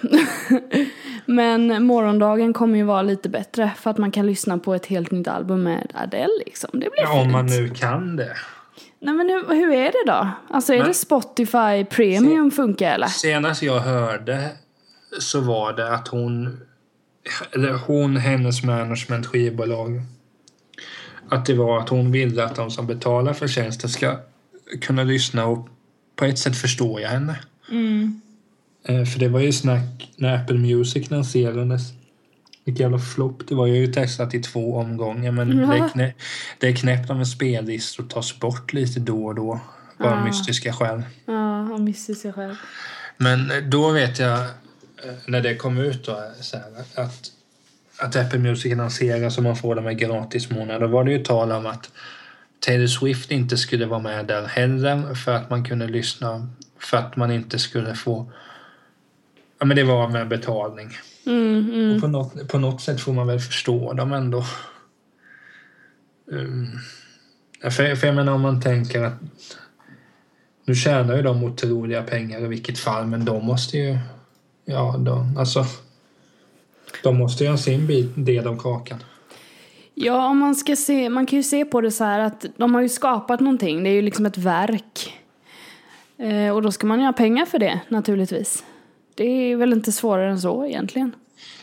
[1.27, 5.11] men morgondagen kommer ju vara lite bättre för att man kan lyssna på ett helt
[5.11, 6.71] nytt album med Adele liksom.
[6.73, 7.33] Det blir Ja, om fint.
[7.33, 8.37] man nu kan det.
[9.01, 10.29] Nej men hur, hur är det då?
[10.51, 13.07] Alltså är Men- det Spotify Premium funkar eller?
[13.07, 14.49] Senast jag hörde
[15.21, 16.61] så var det att hon,
[17.55, 20.01] eller hon, hennes management, skivbolag,
[21.29, 24.17] att det var att hon ville att de som betalar för tjänsten ska
[24.83, 25.69] kunna lyssna och
[26.17, 27.39] på ett sätt förstår jag henne.
[27.71, 28.21] Mm.
[28.89, 31.83] Eh, För det var ju snack när Apple Music lanserades.
[32.65, 33.49] Vilken jävla flopp.
[33.49, 35.67] Det var ju testat i två omgångar men Ja.
[35.67, 36.13] det, är knä,
[36.59, 39.61] det är knäppt om en spellista tas bort lite då och då.
[39.99, 40.25] Bara Ja.
[40.25, 41.03] mystiska skäl.
[41.27, 42.55] Ja, missar sig själv.
[43.17, 44.47] Men eh, då vet jag eh,
[45.27, 46.13] när det kom ut då,
[46.53, 47.33] här, att,
[47.99, 50.81] att Apple Music lanseras och man får dem i gratis månad.
[50.81, 51.91] Då var det ju tal om att
[52.61, 56.49] Taylor Swift inte skulle vara med där heller för att man kunde lyssna
[56.81, 58.33] för att man inte skulle få
[59.59, 60.91] Ja men det var med betalning.
[61.27, 61.95] Mm, mm.
[61.95, 64.45] Och på något, på något sätt får man väl förstå dem ändå.
[66.27, 66.79] Um,
[67.63, 69.21] för, för jag menar om man tänker att
[70.65, 73.99] nu tjänar ju de otroliga pengar i vilket fall men de måste ju
[74.65, 75.65] ja de, alltså
[77.03, 78.99] de måste ju ha sin bit, del av kakan.
[79.95, 82.75] Ja, om man ska se, man kan ju se på det så här att de
[82.75, 85.15] har ju skapat någonting, det är ju liksom ett verk.
[86.19, 88.65] Eh, och då ska man ju ha pengar för det, naturligtvis.
[89.17, 91.13] Det är väl inte svårare än så egentligen.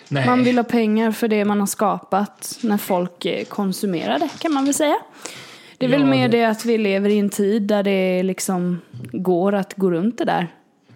[0.10, 4.30] Nej, Man vill ha pengar för det man har skapat när folk eh, konsumerar det,
[4.40, 4.96] kan man väl säga.
[5.78, 8.82] Det är väl Ja, mer det- att vi lever i en tid där det liksom
[9.12, 10.48] går att gå runt det där.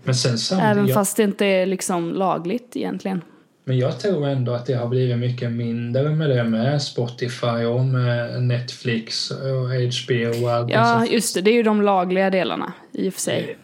[0.03, 3.21] men sen Även jag, fast det inte är liksom lagligt egentligen.
[3.63, 7.85] men jag tror ändå att det har blivit mycket mindre med det med Spotify och
[7.85, 9.37] med Netflix och
[9.69, 11.41] HBO och allt Ja, just det.
[11.41, 13.57] Det är ju de lagliga delarna i och för sig.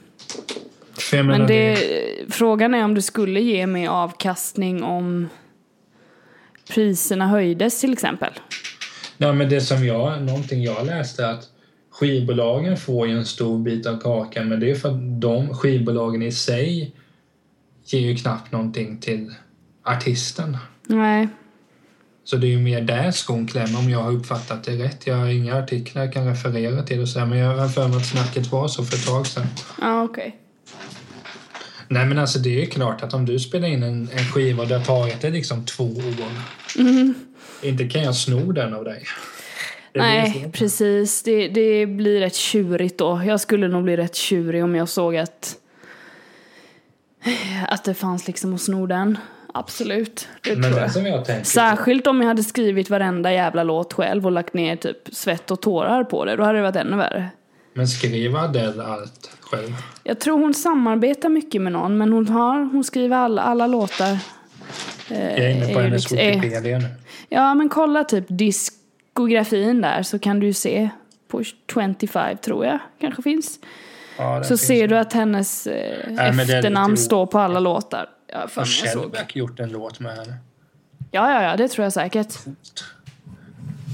[1.12, 1.78] Men det,
[2.30, 5.30] frågan är om det skulle ge mer avkastning om
[6.70, 8.34] priserna höjdes till exempel.
[9.18, 11.44] Nej, men det som jag, någonting jag läste att
[11.92, 16.22] skivbolagen får ju en stor bit av kakan men det är för att de skivbolagen
[16.22, 16.96] i sig
[17.86, 19.34] ger ju knappt någonting till
[19.84, 20.58] artisten.
[20.88, 21.28] Nej.
[22.24, 25.08] Så det är ju mer där skon klämmer om jag har uppfattat det rätt.
[25.08, 27.98] Jag har inga artiklar jag kan referera till och så men jag har för mig
[27.98, 29.48] att snacket var så för ett tag sedan.
[29.82, 30.43] Ja, okej.
[31.88, 34.62] Nej men alltså det är ju klart att om du spelar in en, en skiva
[34.64, 36.32] och det har tagit dig liksom två år.
[37.62, 39.04] Inte kan jag sno den av dig.
[39.92, 41.24] Det Nej, precis.
[41.24, 43.22] Det, det blir rätt tjurigt då.
[43.26, 45.58] Jag skulle nog bli rätt tjurig om jag såg att
[47.68, 49.18] att det fanns liksom att sno den.
[49.54, 50.92] Absolut, det Men tror jag.
[50.92, 54.76] som jag tänker Särskilt om jag hade skrivit varenda jävla låt själv och lagt ner
[54.76, 56.36] typ svett och tårar på det.
[56.36, 57.30] Då hade det varit ännu värre.
[57.74, 59.76] Men skriver Adele allt själv?
[60.04, 64.12] Jag tror hon samarbetar mycket med någon, men hon, har, hon skriver alla, alla låtar.
[65.10, 66.86] Eh, Jag är inne är på ju hennes liksom- är- Wikipedia nu.
[67.30, 70.90] Ja, men kolla typ diskografin där så kan du se
[71.28, 71.96] på 25
[72.44, 73.60] tror jag kanske finns.
[74.18, 75.74] Ja, Så finns ser du att hennes eh,
[76.20, 78.10] är lite efternamn står på alla låtar.
[78.28, 78.66] Ja, Har.
[78.66, 80.34] Shellback gjort en låt med henne?
[81.12, 82.34] ja, ja, ja, det tror jag säkert.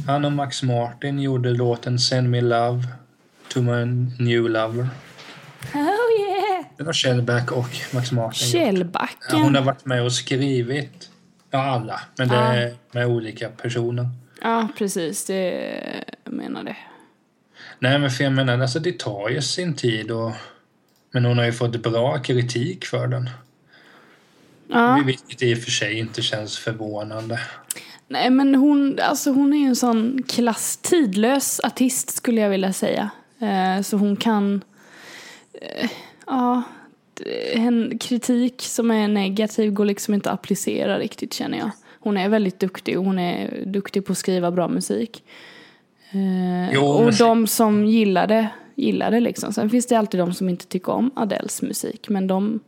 [0.07, 2.83] Han och Max Martin gjorde låten Send Me Love
[3.47, 3.85] to My
[4.19, 4.87] New Lover.
[5.73, 6.65] Oh yeah!
[6.77, 8.47] Det var Shellback och Max Martin.
[8.47, 8.51] gjort.
[8.51, 9.17] Källbacken.
[9.31, 11.09] Ja, hon har varit med och skrivit.
[11.51, 12.01] Ja, alla.
[12.17, 12.53] Men det Ja.
[12.53, 14.09] är med olika personer.
[14.41, 15.25] Ja, precis.
[15.25, 15.73] Det
[16.23, 16.75] jag menar det.
[17.79, 20.31] Nej, men för jag menar, alltså det tar ju sin tid och...
[21.11, 23.29] Men hon har ju fått bra kritik för den.
[24.67, 25.01] Ja.
[25.05, 27.39] Vilket i och för sig inte känns förvånande.
[28.07, 32.73] Nej, men hon, alltså hon är ju en sån klass, tidlös artist skulle jag vilja
[32.73, 33.09] säga.
[33.41, 34.61] Eh, så hon kan,
[36.27, 36.63] ja,
[37.13, 41.71] d- en kritik som är negativ går liksom inte att applicera riktigt känner jag.
[41.99, 45.23] Hon är väldigt duktig och hon är duktig på att skriva bra musik.
[46.11, 49.53] Eh, Jo, och men- de som gillar det, gillar det liksom.
[49.53, 52.59] Sen finns det alltid de som inte tycker om Adeles musik, men de,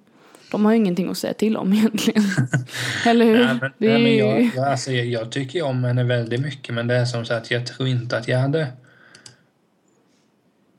[0.52, 2.24] de har ju ingenting att säga till om egentligen.
[3.06, 3.46] Eller hur?
[3.46, 6.42] Nej, men, Det är nej, men jag, jag, alltså, jag, jag tycker om henne väldigt
[6.42, 8.68] mycket men det är som så att jag tror inte att jag hade...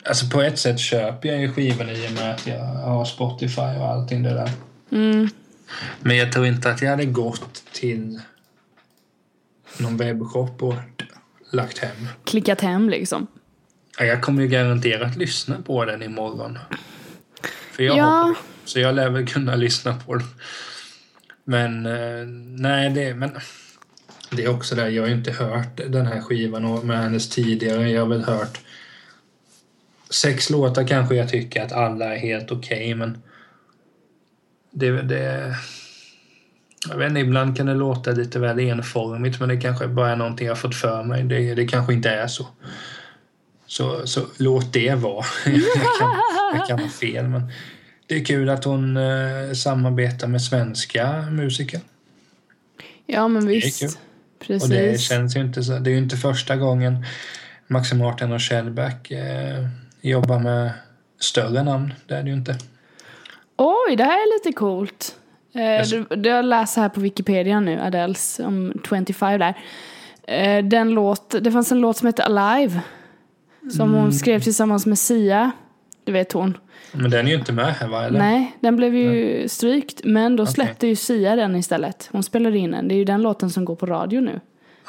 [0.04, 3.60] Alltså på ett sätt köper jag ju skivorna i och med att jag har Spotify
[3.60, 4.50] och allting det där.
[4.92, 5.28] Mm.
[6.00, 8.20] Men jag tror inte att jag hade gått till
[9.78, 10.74] någon webbshop och
[11.52, 12.08] lagt hem.
[12.24, 13.26] klickat hem liksom.
[13.98, 16.58] Ja, Jag kommer ju garanterat lyssna på den imorgon.
[17.72, 18.04] För jag Ja.
[18.04, 20.26] har på- Så jag lär väl kunna lyssna på den.
[21.44, 22.26] Men eh,
[22.62, 23.30] nej, det, men
[24.30, 24.88] det är också där.
[24.88, 27.90] Jag har ju inte hört den här skivan med hennes tidigare.
[27.90, 28.60] Jag har väl hört
[30.12, 33.22] sex låtar kanske jag tycker att alla är helt okej men
[34.70, 35.56] det, det
[36.88, 40.16] jag vet inte, ibland kan det låta lite väl enformigt men det kanske bara är
[40.16, 41.22] någonting jag fått för mig.
[41.22, 42.46] Det, det kanske inte är så.
[43.66, 45.24] Så, så låt det vara.
[45.46, 46.10] jag, kan,
[46.54, 47.52] jag kan ha fel men
[48.06, 51.80] det är kul att hon eh, samarbetar med svenska musiker.
[53.06, 53.98] Ja men visst.
[54.46, 54.62] Precis.
[54.62, 57.04] Och det känns ju inte så, det är ju inte första gången
[57.66, 59.68] Max Martin och Shellback eh,
[60.10, 60.70] jobbar med
[61.20, 61.94] större namn.
[62.06, 62.56] Det är det ju inte.
[63.56, 65.16] Oj, det här är lite coolt.
[65.54, 65.96] Eh, Jaså?
[66.10, 69.54] du, du jag läser här på Wikipedia nu, Adeles om 25 där.
[70.22, 72.80] Eh, den låt, det fanns en låt som hette Alive.
[73.76, 74.00] Som Mm.
[74.00, 75.50] hon skrev tillsammans med Sia.
[76.04, 76.56] Du vet hon.
[76.92, 78.04] Men den är ju inte med här va?
[78.04, 78.18] Eller?
[78.18, 80.00] Nej, den blev ju strykt.
[80.04, 82.08] Men då släppte ju Sia den istället.
[82.12, 82.88] Hon spelade in den.
[82.88, 84.40] Det är ju den låten som går på radio nu.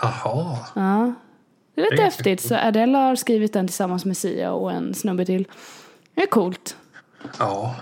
[0.02, 0.58] Jaha.
[0.76, 1.13] Ja.
[1.76, 2.42] Det är lite häftigt.
[2.42, 5.48] Så Adele har skrivit den tillsammans med Sia och en snubbe till.
[6.16, 6.78] Det är coolt.
[7.40, 7.76] Ja.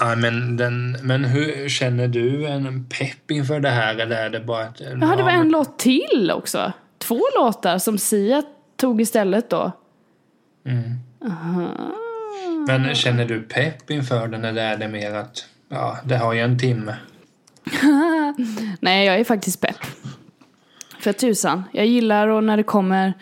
[0.00, 4.40] Ja, men, den, men hur känner du en pepp inför det här eller är det
[4.40, 4.80] bara att...
[4.80, 6.72] Ja, det var en låt till också.
[6.98, 8.42] Två låtar som Sia
[8.76, 9.72] tog istället då.
[10.66, 10.96] Mm.
[12.66, 16.40] Men känner du pepp inför den eller är det mer att ja, det har ju
[16.40, 16.96] en timme?
[18.80, 19.76] Nej, jag är faktiskt pepp.
[21.00, 21.62] För tusan.
[21.72, 23.12] Jag gillar och när det kommer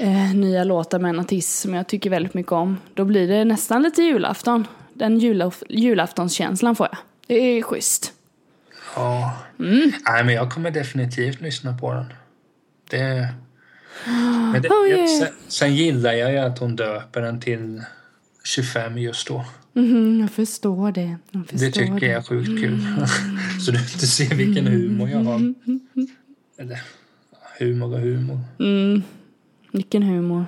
[0.00, 2.76] eh, nya låtar med en artist som jag tycker väldigt mycket om.
[2.94, 4.66] Då blir det nästan lite julafton.
[4.94, 6.98] Den julaf- julaftonskänslan får jag.
[7.26, 8.12] Det är schysst.
[8.96, 9.36] Ja.
[9.58, 9.92] Mm.
[10.06, 12.04] Nej, men jag kommer definitivt lyssna på den.
[12.90, 13.28] Det...
[14.52, 15.06] Men det, Oh, yeah.
[15.20, 17.82] sen, sen gillar jag ju att hon döper den till
[18.44, 19.44] 25 just då.
[19.72, 21.16] Mhm, jag förstår det.
[21.30, 22.78] Jag förstår Det tycker jag är sjukt kul.
[23.66, 25.54] Så du inte ser vilken humor jag har.
[26.60, 26.80] Eller
[27.58, 28.40] humor och humor.
[28.58, 29.02] Mm.
[29.72, 30.44] Vilken humor.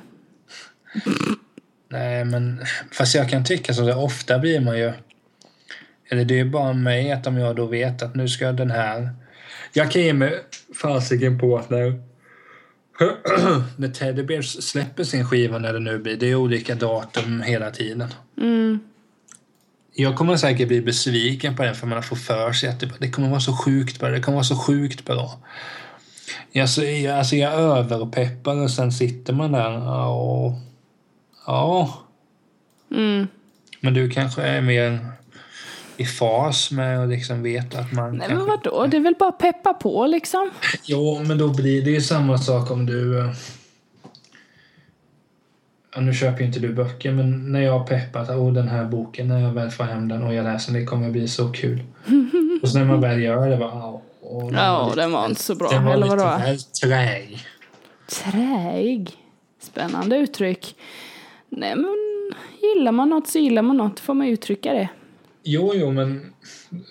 [1.88, 2.60] Nej, men
[2.92, 3.94] fast jag kan tycka så.
[3.94, 4.92] Ofta blir man ju...
[6.10, 9.10] Eller det är bara mig att om jag då vet att nu ska den här...
[9.72, 10.38] Jag kan ge mig
[10.82, 12.02] fasiken på att när...
[13.76, 17.70] när Teddy Bears släpper sin skiva när det nu blir, det är olika datum hela
[17.70, 18.14] tiden.
[18.38, 18.80] Mm.
[19.94, 23.10] Jag kommer säkert bli besviken på den för man får för sig att det, det
[23.10, 24.08] kommer vara så sjukt bra.
[24.08, 25.40] Det kommer vara så sjukt bra.
[26.52, 30.52] Jag, så, jag, alltså jag överpeppar och sen sitter man där och...
[31.46, 31.94] Ja.
[32.90, 33.26] Mm.
[33.80, 34.98] Men du kanske är mer
[35.96, 39.28] i fas med att liksom veta att man Nej men vadå, det är väl bara
[39.28, 40.50] att peppa på liksom.
[40.84, 43.18] Jo, men då blir det ju samma sak om du...
[43.18, 43.32] eh,
[45.94, 49.28] Ja, nu köper ju inte du böcker, men när jag peppat oh, den här boken,
[49.28, 51.82] när jag väl får hem den och jag läser den, det kommer bli så kul.
[52.62, 53.91] Och så när man väl gör det bara...
[54.40, 55.68] Den Ja, lite- den var inte så bra.
[55.70, 56.38] Den var Eller lite vadå?
[56.38, 57.46] väl träig.
[58.08, 59.10] Träig.
[59.60, 60.76] Spännande uttryck.
[61.48, 61.96] Nej men,
[62.62, 64.00] gillar man något så gillar man något.
[64.00, 64.88] Får man uttrycka det.
[65.42, 66.32] Jo, jo, men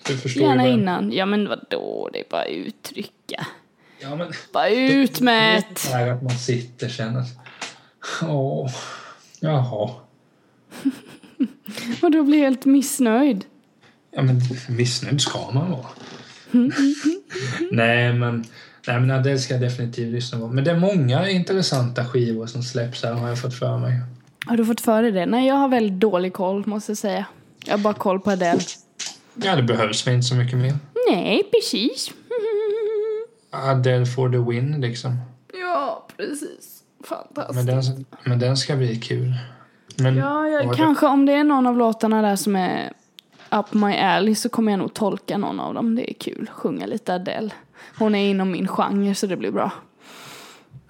[0.06, 1.12] du förstår Gärna ju vad- innan.
[1.12, 3.46] Ja men vadå, det är bara uttrycka.
[4.00, 7.28] Ja, men Bara ut med det är att man sitter och känner att...
[8.28, 8.70] Åh,
[9.40, 9.90] jaha.
[12.02, 13.44] Och då blir helt missnöjd.
[14.10, 15.86] Ja, men missnöjd ska man vara.
[17.70, 18.44] nej, men,
[18.86, 20.48] nej, men Adele ska jag definitivt lyssna på.
[20.48, 24.00] Men det är många intressanta skivor som släpps här har jag fått för mig.
[24.46, 25.26] Har du fått för dig det?
[25.26, 27.26] Nej, jag har väldigt dålig koll måste jag säga.
[27.64, 28.60] Jag har bara koll på Adele.
[29.34, 30.74] Ja, det behövs väl inte så mycket mer.
[31.10, 32.10] Nej, precis.
[33.50, 35.16] Adele for the win, liksom.
[35.52, 36.82] Ja, precis.
[37.04, 37.54] Fantastiskt.
[37.54, 39.34] Men den, men den ska bli kul.
[39.96, 42.92] Men, Ja, jag, kanske om det är någon av låtarna där som är
[43.52, 45.94] up my alley så kommer jag nog tolka någon av dem.
[45.94, 46.50] Det är kul.
[46.54, 47.50] Sjunga lite Adele.
[47.98, 49.70] Hon är inom min genre så det blir bra.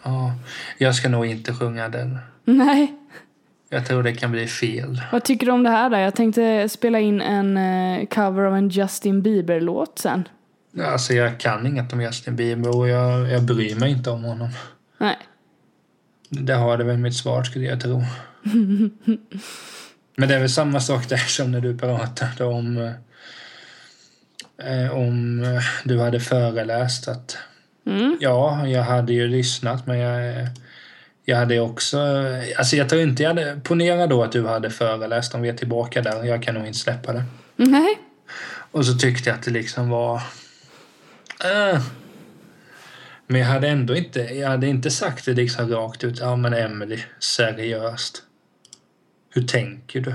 [0.02, 0.32] Ja,
[0.78, 2.18] jag ska nog inte sjunga den.
[2.44, 2.94] Nej.
[3.68, 5.02] Jag tror det kan bli fel.
[5.12, 5.96] Vad tycker du om det här då?
[5.96, 10.28] Jag tänkte spela in en eh, cover av en Justin Bieber-låt sen.
[10.80, 14.48] Alltså jag kan inget om Justin Bieber och jag, jag bryr mig inte om honom.
[14.98, 15.18] Nej.
[16.28, 18.02] Det har det väl mitt svar skulle jag tro.
[20.16, 22.76] Men det är väl samma sak där som när du pratade om
[24.62, 27.38] eh, om eh, du hade föreläst att
[27.86, 28.16] Mm.
[28.20, 30.48] ja, jag hade ju lyssnat men jag
[31.24, 31.98] jag hade också,
[32.58, 35.56] alltså jag tror inte jag hade, ponera då att du hade föreläst om vi är
[35.56, 37.24] tillbaka där, jag kan nog inte släppa det.
[37.56, 37.98] Nej.
[38.72, 40.22] Och så tyckte jag att det liksom var...
[41.44, 41.80] Äh.
[43.26, 46.18] Men jag hade ändå inte, jag hade inte sagt det liksom rakt ut.
[46.18, 48.22] Ja men Emily, seriöst.
[49.32, 50.14] Hur tänker du?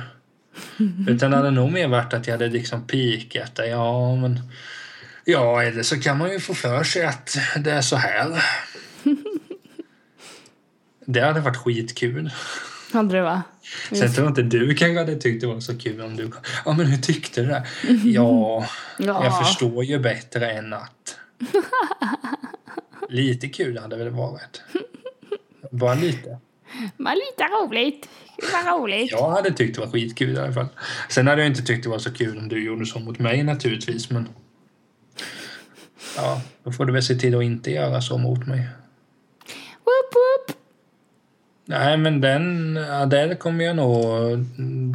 [1.12, 3.64] Utan det hade nog mer varit att jag hade liksom pikat där.
[3.66, 4.40] Ja men...
[5.26, 8.44] Ja, eller så kan man ju få för sig att det är så här.
[11.10, 12.32] Det hade varit skitkul.
[12.94, 13.44] Hade det va?
[13.92, 16.32] Sen tror jag inte du kanske hade tyckt det var så kul om du...
[16.66, 17.66] Ja, men hur tyckte du det?
[18.10, 18.66] Ja,
[19.00, 19.24] Ja.
[19.24, 21.18] jag förstår ju bättre än att...
[23.10, 24.62] Lite kul hade väl varit.
[25.72, 26.38] Bara lite.
[26.98, 28.10] Men lite roligt.
[28.38, 29.12] Det var roligt.
[29.12, 30.68] Jag hade tyckt det var skitkul i alla fall.
[31.10, 33.44] Sen hade jag inte tyckt det var så kul om du gjorde så mot mig
[33.44, 34.28] naturligtvis, men...
[36.16, 38.60] Ja, då får du väl se till att inte göra så mot mig.
[39.86, 40.58] Whoop, whoop.
[41.66, 44.38] Nej, men den, Adele kommer jag nog...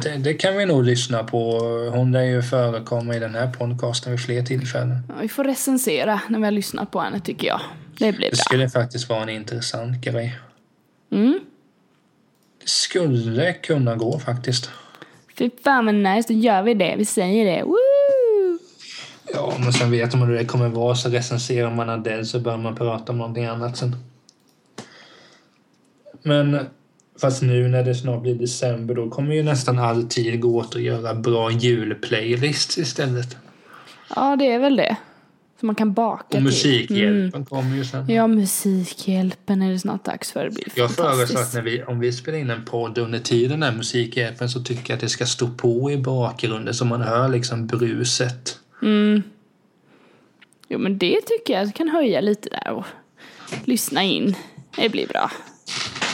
[0.03, 1.59] Det, det kan vi nog lyssna på.
[1.93, 4.99] Hon lär ju förekomma i den här podcasten vid fler tillfällen.
[5.09, 7.59] Ja, vi får recensera när vi har lyssnat på henne tycker jag.
[7.97, 8.43] Det blir Det bra.
[8.43, 10.39] skulle faktiskt vara en intressant grej.
[11.11, 11.39] Mm.
[12.65, 14.69] Skulle kunna gå faktiskt.
[15.37, 16.95] Fy fan vad nice, då gör vi det.
[16.97, 17.63] Vi säger det.
[17.63, 18.59] Woo!
[19.33, 20.95] Ja, men sen vet man hur det kommer vara.
[20.95, 23.95] Så recenserar man Adele så bör man prata om någonting annat sen.
[26.23, 26.59] Men
[27.21, 30.75] fast nu när det snart blir december då kommer ju nästan all tid gå åt
[30.75, 33.37] att göra bra julplaylists istället.
[34.15, 34.97] Ja, det är väl det.
[35.63, 36.43] Så man kan baka Och till.
[36.43, 38.01] Musikhjälpen kommer ju sen.
[38.01, 38.15] Mm.
[38.15, 40.43] Ja, Musikhjälpen är det snart dags för.
[40.43, 43.59] Det blir Jag föreslår att när vi, om vi spelar in en podd under tiden
[43.59, 47.29] där Musikhjälpen så tycker jag att det ska stå på i bakgrunden så man hör
[47.29, 48.59] liksom bruset.
[48.81, 49.23] Mm.
[50.67, 52.85] Jo, men det tycker jag kan höja lite där och
[53.65, 54.35] lyssna in.
[54.75, 55.31] Det blir bra.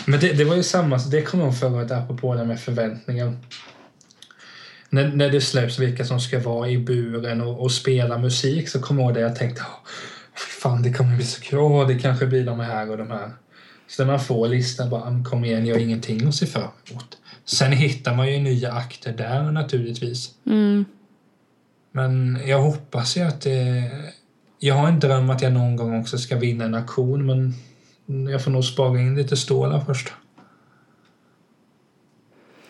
[0.06, 2.46] Men det, det var ju samma, så det kommer jag ihåg förra året apropå det
[2.46, 3.38] med förväntningar.
[4.90, 8.80] När, när det släpps vilka som ska vara i buren och, och spela musik så
[8.82, 9.90] kommer jag ihåg det jag tänkte "Åh,
[10.62, 13.32] fan det kommer bli så kul, Åh, det kanske blir de här och de här.
[13.88, 16.68] Så när man får listan bara, "Ah, kom igen, jag har ingenting att se fram
[16.92, 17.18] emot.
[17.46, 20.30] Sen hittar man ju nya akter där naturligtvis.
[20.46, 20.86] Mm.
[21.92, 23.84] Men jag hoppas ju att det...
[24.60, 27.54] Jag har en dröm att jag någon gång också ska vinna en auktion men
[28.32, 30.14] jag får nog spara in lite stålar först.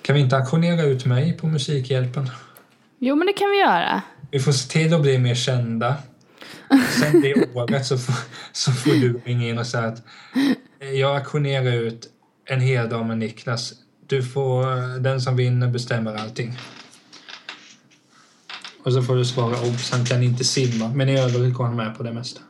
[0.10, 2.30] Kan vi inte auktionera ut mig på Musikhjälpen?
[3.00, 4.02] Jo, men det kan vi göra.
[4.32, 5.96] Vi får se till att bli mer kända.
[7.00, 8.16] Sen det året så får,
[8.52, 10.04] så får du ringa in och säga att
[10.94, 12.08] jag auktionerar ut
[12.46, 13.74] en hel dag med Niklas.
[14.08, 16.58] Du får, den som vinner bestämmer allting.
[18.84, 20.88] Och så får du svara obs, han kan inte simma.
[20.96, 22.42] Men i övrigt går han med på det mesta.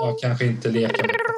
[0.00, 1.37] Jag kanske inte leka med.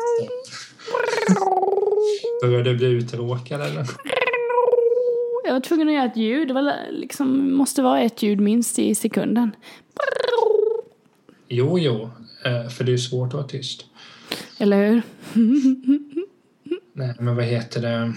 [2.43, 3.87] Börjar du bli uttråkad eller?
[5.45, 6.49] Jag var tvungen att göra ett ljud.
[6.49, 9.51] Det var liksom, måste vara ett ljud minst i sekunden.
[11.49, 12.11] Jo, jo.
[12.45, 13.85] eh, För det är svårt att vara tyst.
[14.59, 15.03] Eller hur?
[16.93, 18.13] Nej, men vad heter det?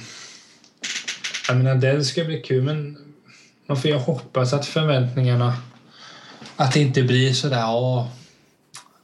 [1.48, 2.98] Jag menar, det ska bli kul, men
[3.68, 5.54] Då får jag hoppas att förväntningarna...
[6.56, 8.12] Att det inte blir sådär, ja...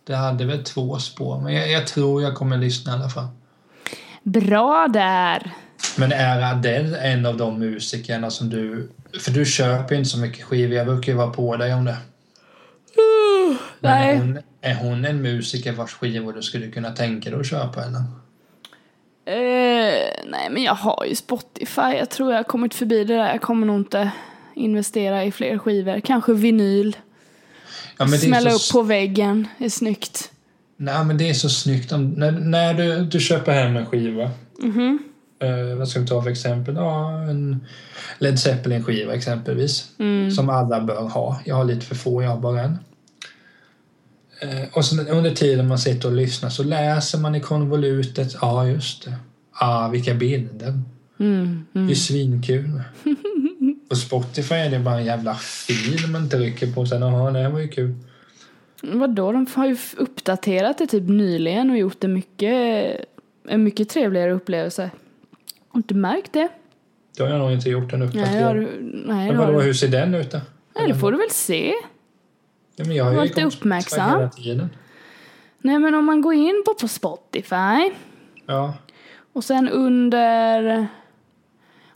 [0.04, 3.28] Det hade väl två spår, men jag, jag tror jag kommer lyssna i alla fall.
[4.24, 5.52] Bra där!
[5.98, 8.90] Men är Adele en av de musikerna som du...
[9.20, 11.86] För du köper ju inte så mycket skivor, jag brukar ju vara på dig om
[11.86, 11.98] det.
[13.80, 14.16] Men Nej.
[14.16, 17.84] är hon, är hon en musiker vars skivor du skulle kunna tänka dig att köpa
[17.84, 18.04] eller?
[19.26, 21.82] Eh, nej, men jag har ju Spotify.
[21.82, 23.30] Jag tror jag har kommit förbi det där.
[23.30, 24.12] Jag kommer nog inte
[24.56, 26.00] investera i fler skivor.
[26.00, 26.98] Kanske vinyl.
[27.98, 29.48] Ja, men Smälla så, upp på väggen.
[29.58, 30.32] Är snyggt.
[30.82, 34.32] Nej, men det är så snyggt om, när, när du, du köper hem en skiva.
[34.62, 35.00] Mhm.
[35.40, 36.76] Eh, vad ska vi ta för exempel?
[36.76, 37.66] Ja, en
[38.20, 39.92] Led Zeppelin-skiva exempelvis.
[40.00, 40.32] Mm.
[40.32, 41.42] Som alla bör ha.
[41.46, 42.78] Jag har lite för få, jag har bara en.
[44.42, 48.36] Eh, och sen under tiden man sitter och lyssnar så läser man i konvolutet.
[48.42, 49.16] Ja, just det.
[49.52, 50.82] Ah, vilka bilder.
[51.20, 51.66] Mm.
[51.74, 52.82] Det är svinkul.
[53.90, 56.86] På Spotify är det bara en jävla fil man trycker på.
[56.86, 57.96] Sen, jaha, det här var ju kul.
[58.84, 62.96] Vadå, de har ju uppdaterat det typ nyligen och gjort det mycket,
[63.48, 64.92] en mycket trevligare upplevelse.
[65.70, 66.48] Har inte märkt det?
[67.18, 68.16] Det har jag nog inte gjort en Nej, har
[68.58, 68.64] uppdatering.
[68.66, 69.66] du, nej, Men har vadå, du.
[69.66, 70.40] hur ser den ut då?
[70.76, 71.74] Nej, det får du väl se.
[72.76, 74.30] Ja, men jag har ju Spotify uppmärksam.
[75.62, 77.92] Nej, men om man går in på, på Spotify
[78.46, 78.74] Ja.
[79.34, 80.88] och sen under...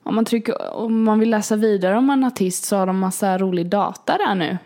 [0.06, 3.38] Om man, trycker, om man vill läsa vidare om en artist så har de massa
[3.38, 4.58] rolig data där nu.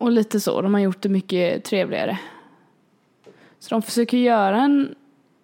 [0.00, 2.18] Och lite så, de har gjort det mycket trevligare.
[3.58, 4.94] Så de försöker göra en...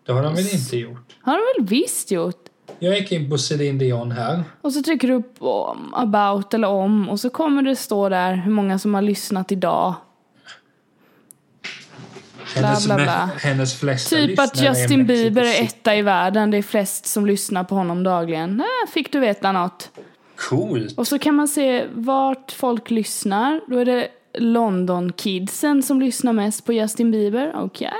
[0.06, 1.16] Det har de väl inte gjort?
[1.20, 2.48] Har de väl visst gjort?
[2.78, 4.44] Jag gick in på Céline Dion här.
[4.60, 8.34] Och så trycker du upp om, about eller om och så kommer det stå där
[8.34, 9.94] hur många som har lyssnat idag.
[12.58, 13.30] Bla, me- bla.
[13.42, 17.26] hennes flesta Typ att Justin Mexico Bieber är etta i världen, det är flest som
[17.26, 18.60] lyssnar på honom dagligen.
[18.60, 19.90] Äh, fick du veta något?
[20.36, 20.98] Coolt.
[20.98, 23.60] Och så kan man se vart folk lyssnar.
[23.66, 24.08] Då är det
[24.38, 27.52] London-kidsen som lyssnar mest på Justin Bieber.
[27.56, 27.90] Okej.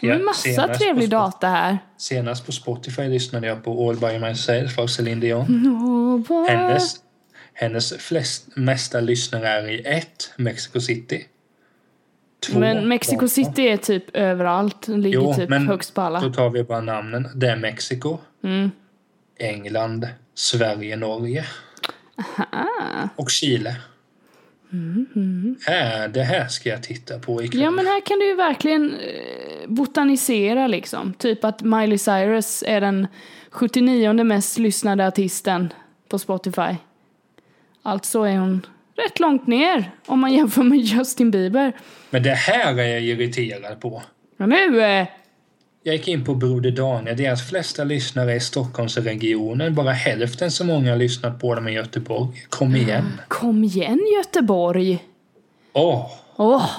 [0.00, 1.78] Det är Ja, massa trevlig data här.
[1.96, 6.24] Senast på Spotify lyssnade jag på All by myself av Céline Dion.
[6.28, 6.96] Vad- Hennes,
[7.52, 11.24] hennes flest, mesta lyssnare är i ett, Mexico City.
[12.46, 13.28] Två, Men Mexico Japan.
[13.28, 14.88] City är typ överallt.
[14.88, 16.20] Ligger Jo, typ men högst på alla.
[16.20, 17.28] då tar vi bara namnen.
[17.34, 18.70] Det är Mexiko, Mm.
[19.38, 21.44] England, Sverige, Norge
[22.36, 23.08] Ah.
[23.16, 23.76] och Chile.
[25.66, 27.60] Här, det här ska jag titta på ikväll.
[27.60, 31.14] Ja men här kan du ju verkligen eh, botanisera liksom.
[31.14, 33.06] Typ att Miley Cyrus är den
[33.50, 35.72] 79 mest lyssnade artisten
[36.08, 36.76] på Spotify.
[37.82, 38.66] Alltså är hon
[38.96, 41.72] rätt långt ner om man jämför med Justin Bieber.
[42.10, 44.02] Men det här är jag irriterad på.
[44.36, 45.06] Men nu, eh,
[45.86, 47.16] Jag gick in på Broder Daniel.
[47.16, 49.74] Deras flesta lyssnare är i Stockholmsregionen.
[49.74, 52.46] Bara hälften så många har lyssnat på dem i Göteborg.
[52.48, 53.20] Kom igen.
[53.28, 55.04] kom igen Göteborg.
[55.72, 56.12] Åh!
[56.36, 56.70] Åh,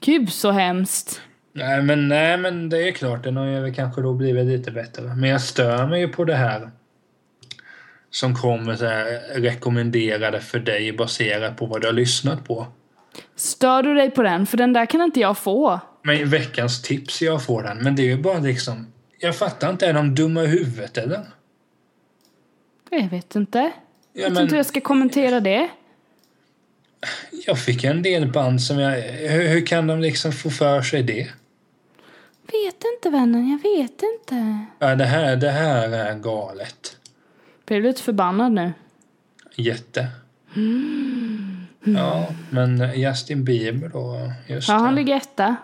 [0.00, 1.20] gud så hemskt.
[1.52, 5.02] Nej men, nej men det är klart, den har ju kanske då blivit lite bättre.
[5.02, 6.70] Men jag stör mig ju på det här.
[8.10, 12.66] Som kommer så här rekommenderade för dig baserat på vad du har lyssnat på.
[13.36, 14.46] Stör du dig på den?
[14.46, 15.80] För den där kan inte jag få.
[16.02, 17.78] Men veckans tips jag får den.
[17.78, 18.86] Men det är ju bara liksom...
[19.18, 21.20] Jag fattar inte, är de dumma i huvudet eller?
[22.90, 23.58] Jag vet inte.
[23.58, 23.70] Ja,
[24.12, 25.68] Jag vet men- inte hur jag ska kommentera det.
[27.46, 29.00] Jag fick en del band som jag...
[29.02, 31.28] Hur, hur kan de liksom få för sig det?
[32.52, 34.64] Vet inte vännen, jag vet inte.
[34.78, 36.96] Ja, det här, det här är galet.
[37.66, 38.72] Blir du lite förbannad nu?
[39.56, 40.06] Jätte.
[41.84, 45.56] Ja, men Justin Bieber då, just Ja, han ligger etta.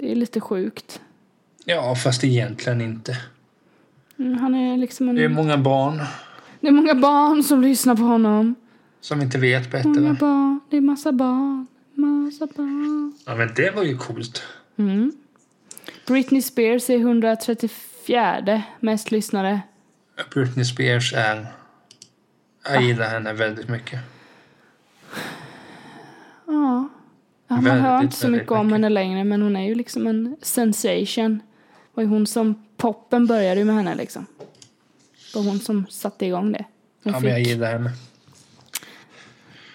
[0.00, 1.00] Det är lite sjukt.
[1.64, 3.16] Ja, fast egentligen inte.
[4.18, 5.14] Mm, Han är liksom en...
[5.16, 6.00] Det är många barn
[6.60, 8.54] Det är många barn som lyssnar på honom.
[9.00, 10.16] som inte vet Många bättre.
[10.20, 10.60] barn.
[10.70, 11.66] Det är massa barn.
[11.94, 13.12] Massa barn.
[13.26, 14.42] Ja, men det var ju coolt.
[14.76, 15.12] Mm.
[16.06, 19.60] Britney Spears är 134 mest lyssnare.
[20.34, 21.46] Britney Spears är...
[22.64, 24.00] Jag gillar henne väldigt mycket.
[26.46, 26.88] Ja.
[27.50, 30.06] Ja man Väldigt, hör inte så mycket om henne längre men hon är ju liksom
[30.06, 31.38] en sensation.
[31.38, 32.66] Det var ju hon som...
[32.76, 34.26] Poppen började ju med henne liksom.
[35.32, 36.64] Det var hon som satte igång det.
[37.04, 37.90] Hon Ja, men jag gillar henne.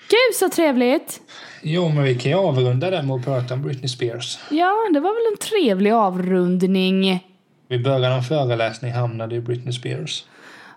[0.09, 1.21] Gud så trevligt!
[1.61, 4.39] Jo, men vi kan ju avrunda där med att prata om Britney Spears.
[4.49, 7.25] Ja, det var väl en trevlig avrundning.
[7.67, 10.25] Vi började en föreläsning hamnade i Britney Spears.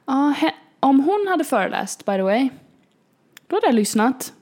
[0.07, 0.34] Ja,
[0.80, 2.49] om hon hade föreläst, by the way,
[3.46, 4.32] då hade jag lyssnat.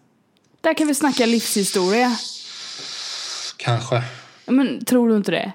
[0.61, 2.17] Där kan vi snacka livshistoria.
[3.67, 4.03] Kanske.
[4.47, 5.53] Men tror du inte det?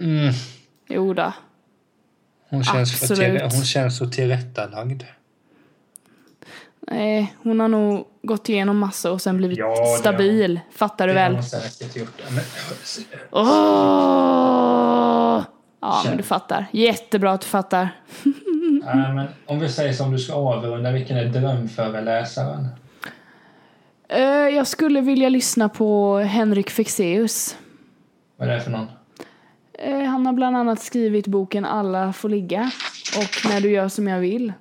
[0.00, 0.34] Mm.
[0.88, 1.32] Jo då.
[2.48, 3.40] Hon, känns Absolut.
[3.40, 5.02] till, hon känns så tillrättalagd.
[6.80, 10.60] Nej, hon har nog gått igenom massa och sen blivit Ja, stabil.
[10.72, 11.42] Fattar du Det har väl?
[12.30, 12.44] Men,
[13.30, 13.46] Åh!
[15.80, 16.66] Ja, men du fattar.
[16.72, 17.88] Jättebra att du fattar.
[18.84, 22.68] nej, men om vi säger som du ska avrunda, vilken är drömföreläsaren?
[24.08, 24.20] Eh,
[24.56, 27.56] jag skulle vilja lyssna på Henrik Fexeus.
[28.36, 28.86] Vad är det för någon?
[29.78, 32.70] Eh, han har bland annat skrivit boken Alla får ligga
[33.18, 34.52] och När du gör som jag vill.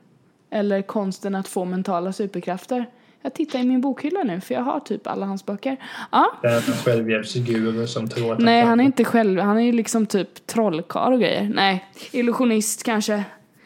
[0.52, 2.86] Eller Konsten att få mentala superkrafter.
[3.22, 5.78] Jag tittar i min bokhylla nu för jag har typ alla hans böcker.
[6.12, 9.62] Ja, Det är en självhjälpsguru som tror att nej han är inte själv, han är
[9.62, 11.52] ju liksom typ trollkarl och grejer.
[11.54, 13.24] Nej, illusionist kanske.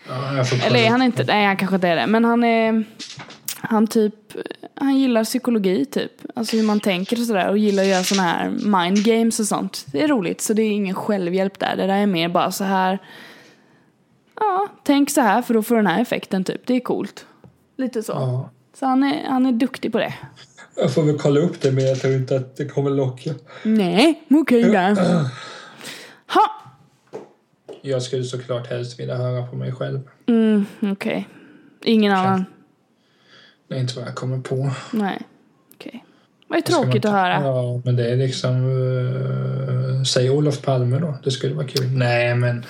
[0.08, 2.08] Ja, Eller är han inte, nej han kanske inte är det.
[2.08, 2.84] Men han är,
[3.62, 4.16] han typ,
[4.76, 6.12] han gillar psykologi typ.
[6.36, 7.50] Alltså hur man tänker och sådär.
[7.50, 9.86] Och gillar att göra sådana här mind games och sånt.
[9.92, 11.76] Det är roligt, så det är ingen självhjälp där.
[11.76, 13.00] Det där är mer bara så här.
[14.36, 16.68] Ja, tänk så här för då får du den här effekten typ.
[16.68, 17.26] Det är coolt.
[17.78, 18.12] Lite så.
[18.12, 18.50] Ja.
[18.80, 20.14] Så han är, han är duktig på det.
[20.76, 23.34] Jag får väl kolla upp det men jag tror inte att det kommer locka.
[23.64, 24.96] Nej, okej där.
[26.34, 26.42] Ha!
[27.82, 30.00] Jag skulle såklart helst vilja höra på mig själv.
[30.28, 31.28] Mm, okej.
[31.84, 32.46] Ingen annan?
[33.72, 34.72] Det är inte vad jag kommer på.
[34.92, 35.22] Nej.
[35.74, 36.06] Okej.
[36.48, 37.42] Vad är man tråkigt att höra.
[37.44, 38.66] Ja, men det är liksom...
[38.66, 41.18] Uh, säg Olof Palme då.
[41.24, 41.92] Det skulle vara kul.
[41.92, 42.66] Nej, men...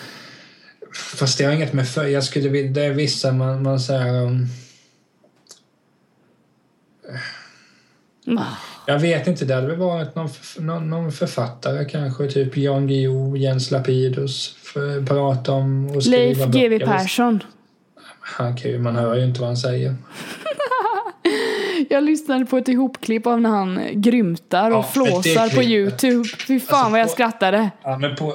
[1.17, 2.05] Fast det har inget med för...
[2.05, 2.71] Jag skulle vilja...
[2.71, 4.23] Det är vissa man, man säger...
[4.23, 4.47] Um,
[8.87, 9.45] jag vet inte.
[9.45, 10.29] Det hade väl varit någon,
[10.59, 12.27] någon, någon författare kanske.
[12.27, 14.55] Typ Jan Guillou, Jens Lapidus.
[14.63, 16.85] För, prata om och skriva Leif GW.
[16.85, 17.43] Persson.
[18.19, 19.95] Han kan ju, man hör ju inte vad han säger.
[21.91, 25.63] Jag lyssnade på ett ihopklipp av när han grymtar och Ja, det flåsar på.
[25.63, 26.23] Youtube.
[26.47, 27.69] Fy fan Alltså, vad jag på- skrattade.
[27.83, 28.33] Ja, men på...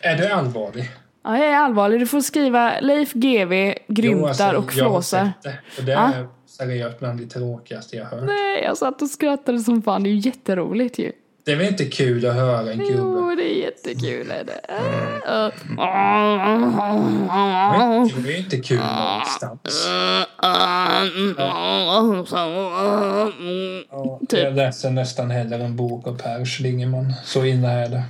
[0.00, 0.84] Är du allvarlig?
[1.24, 2.00] Ja, jag är allvarlig.
[2.00, 5.30] Du får skriva Leif GW grymtar Jo, alltså, och flåsar.
[5.42, 5.82] sett det.
[5.82, 8.24] Det är seriöst bland det tråkigaste jag hört.
[8.26, 10.02] Nej, jag satt och skrattade som fan.
[10.02, 11.12] Det är ju jätteroligt ju.
[11.48, 12.92] Det är väl inte kul att höra en gubbe?
[12.96, 14.60] Jo, det är jättekul är det.
[18.14, 19.88] Men Det är inte kul någonstans.
[23.90, 24.40] Ja, Typ.
[24.40, 27.14] Jag läser nästan hellre en bok av Per Schlingmann.
[27.24, 28.02] Så illa är det.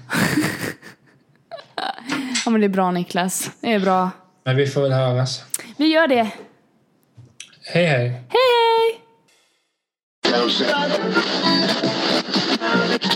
[2.44, 3.50] Ja, men det är bra Niklas.
[3.60, 4.10] Det är bra.
[4.44, 5.44] Men vi får väl höras.
[5.76, 6.30] Vi gör det.
[7.64, 8.08] Hej hej!
[8.08, 9.00] Hej, hej!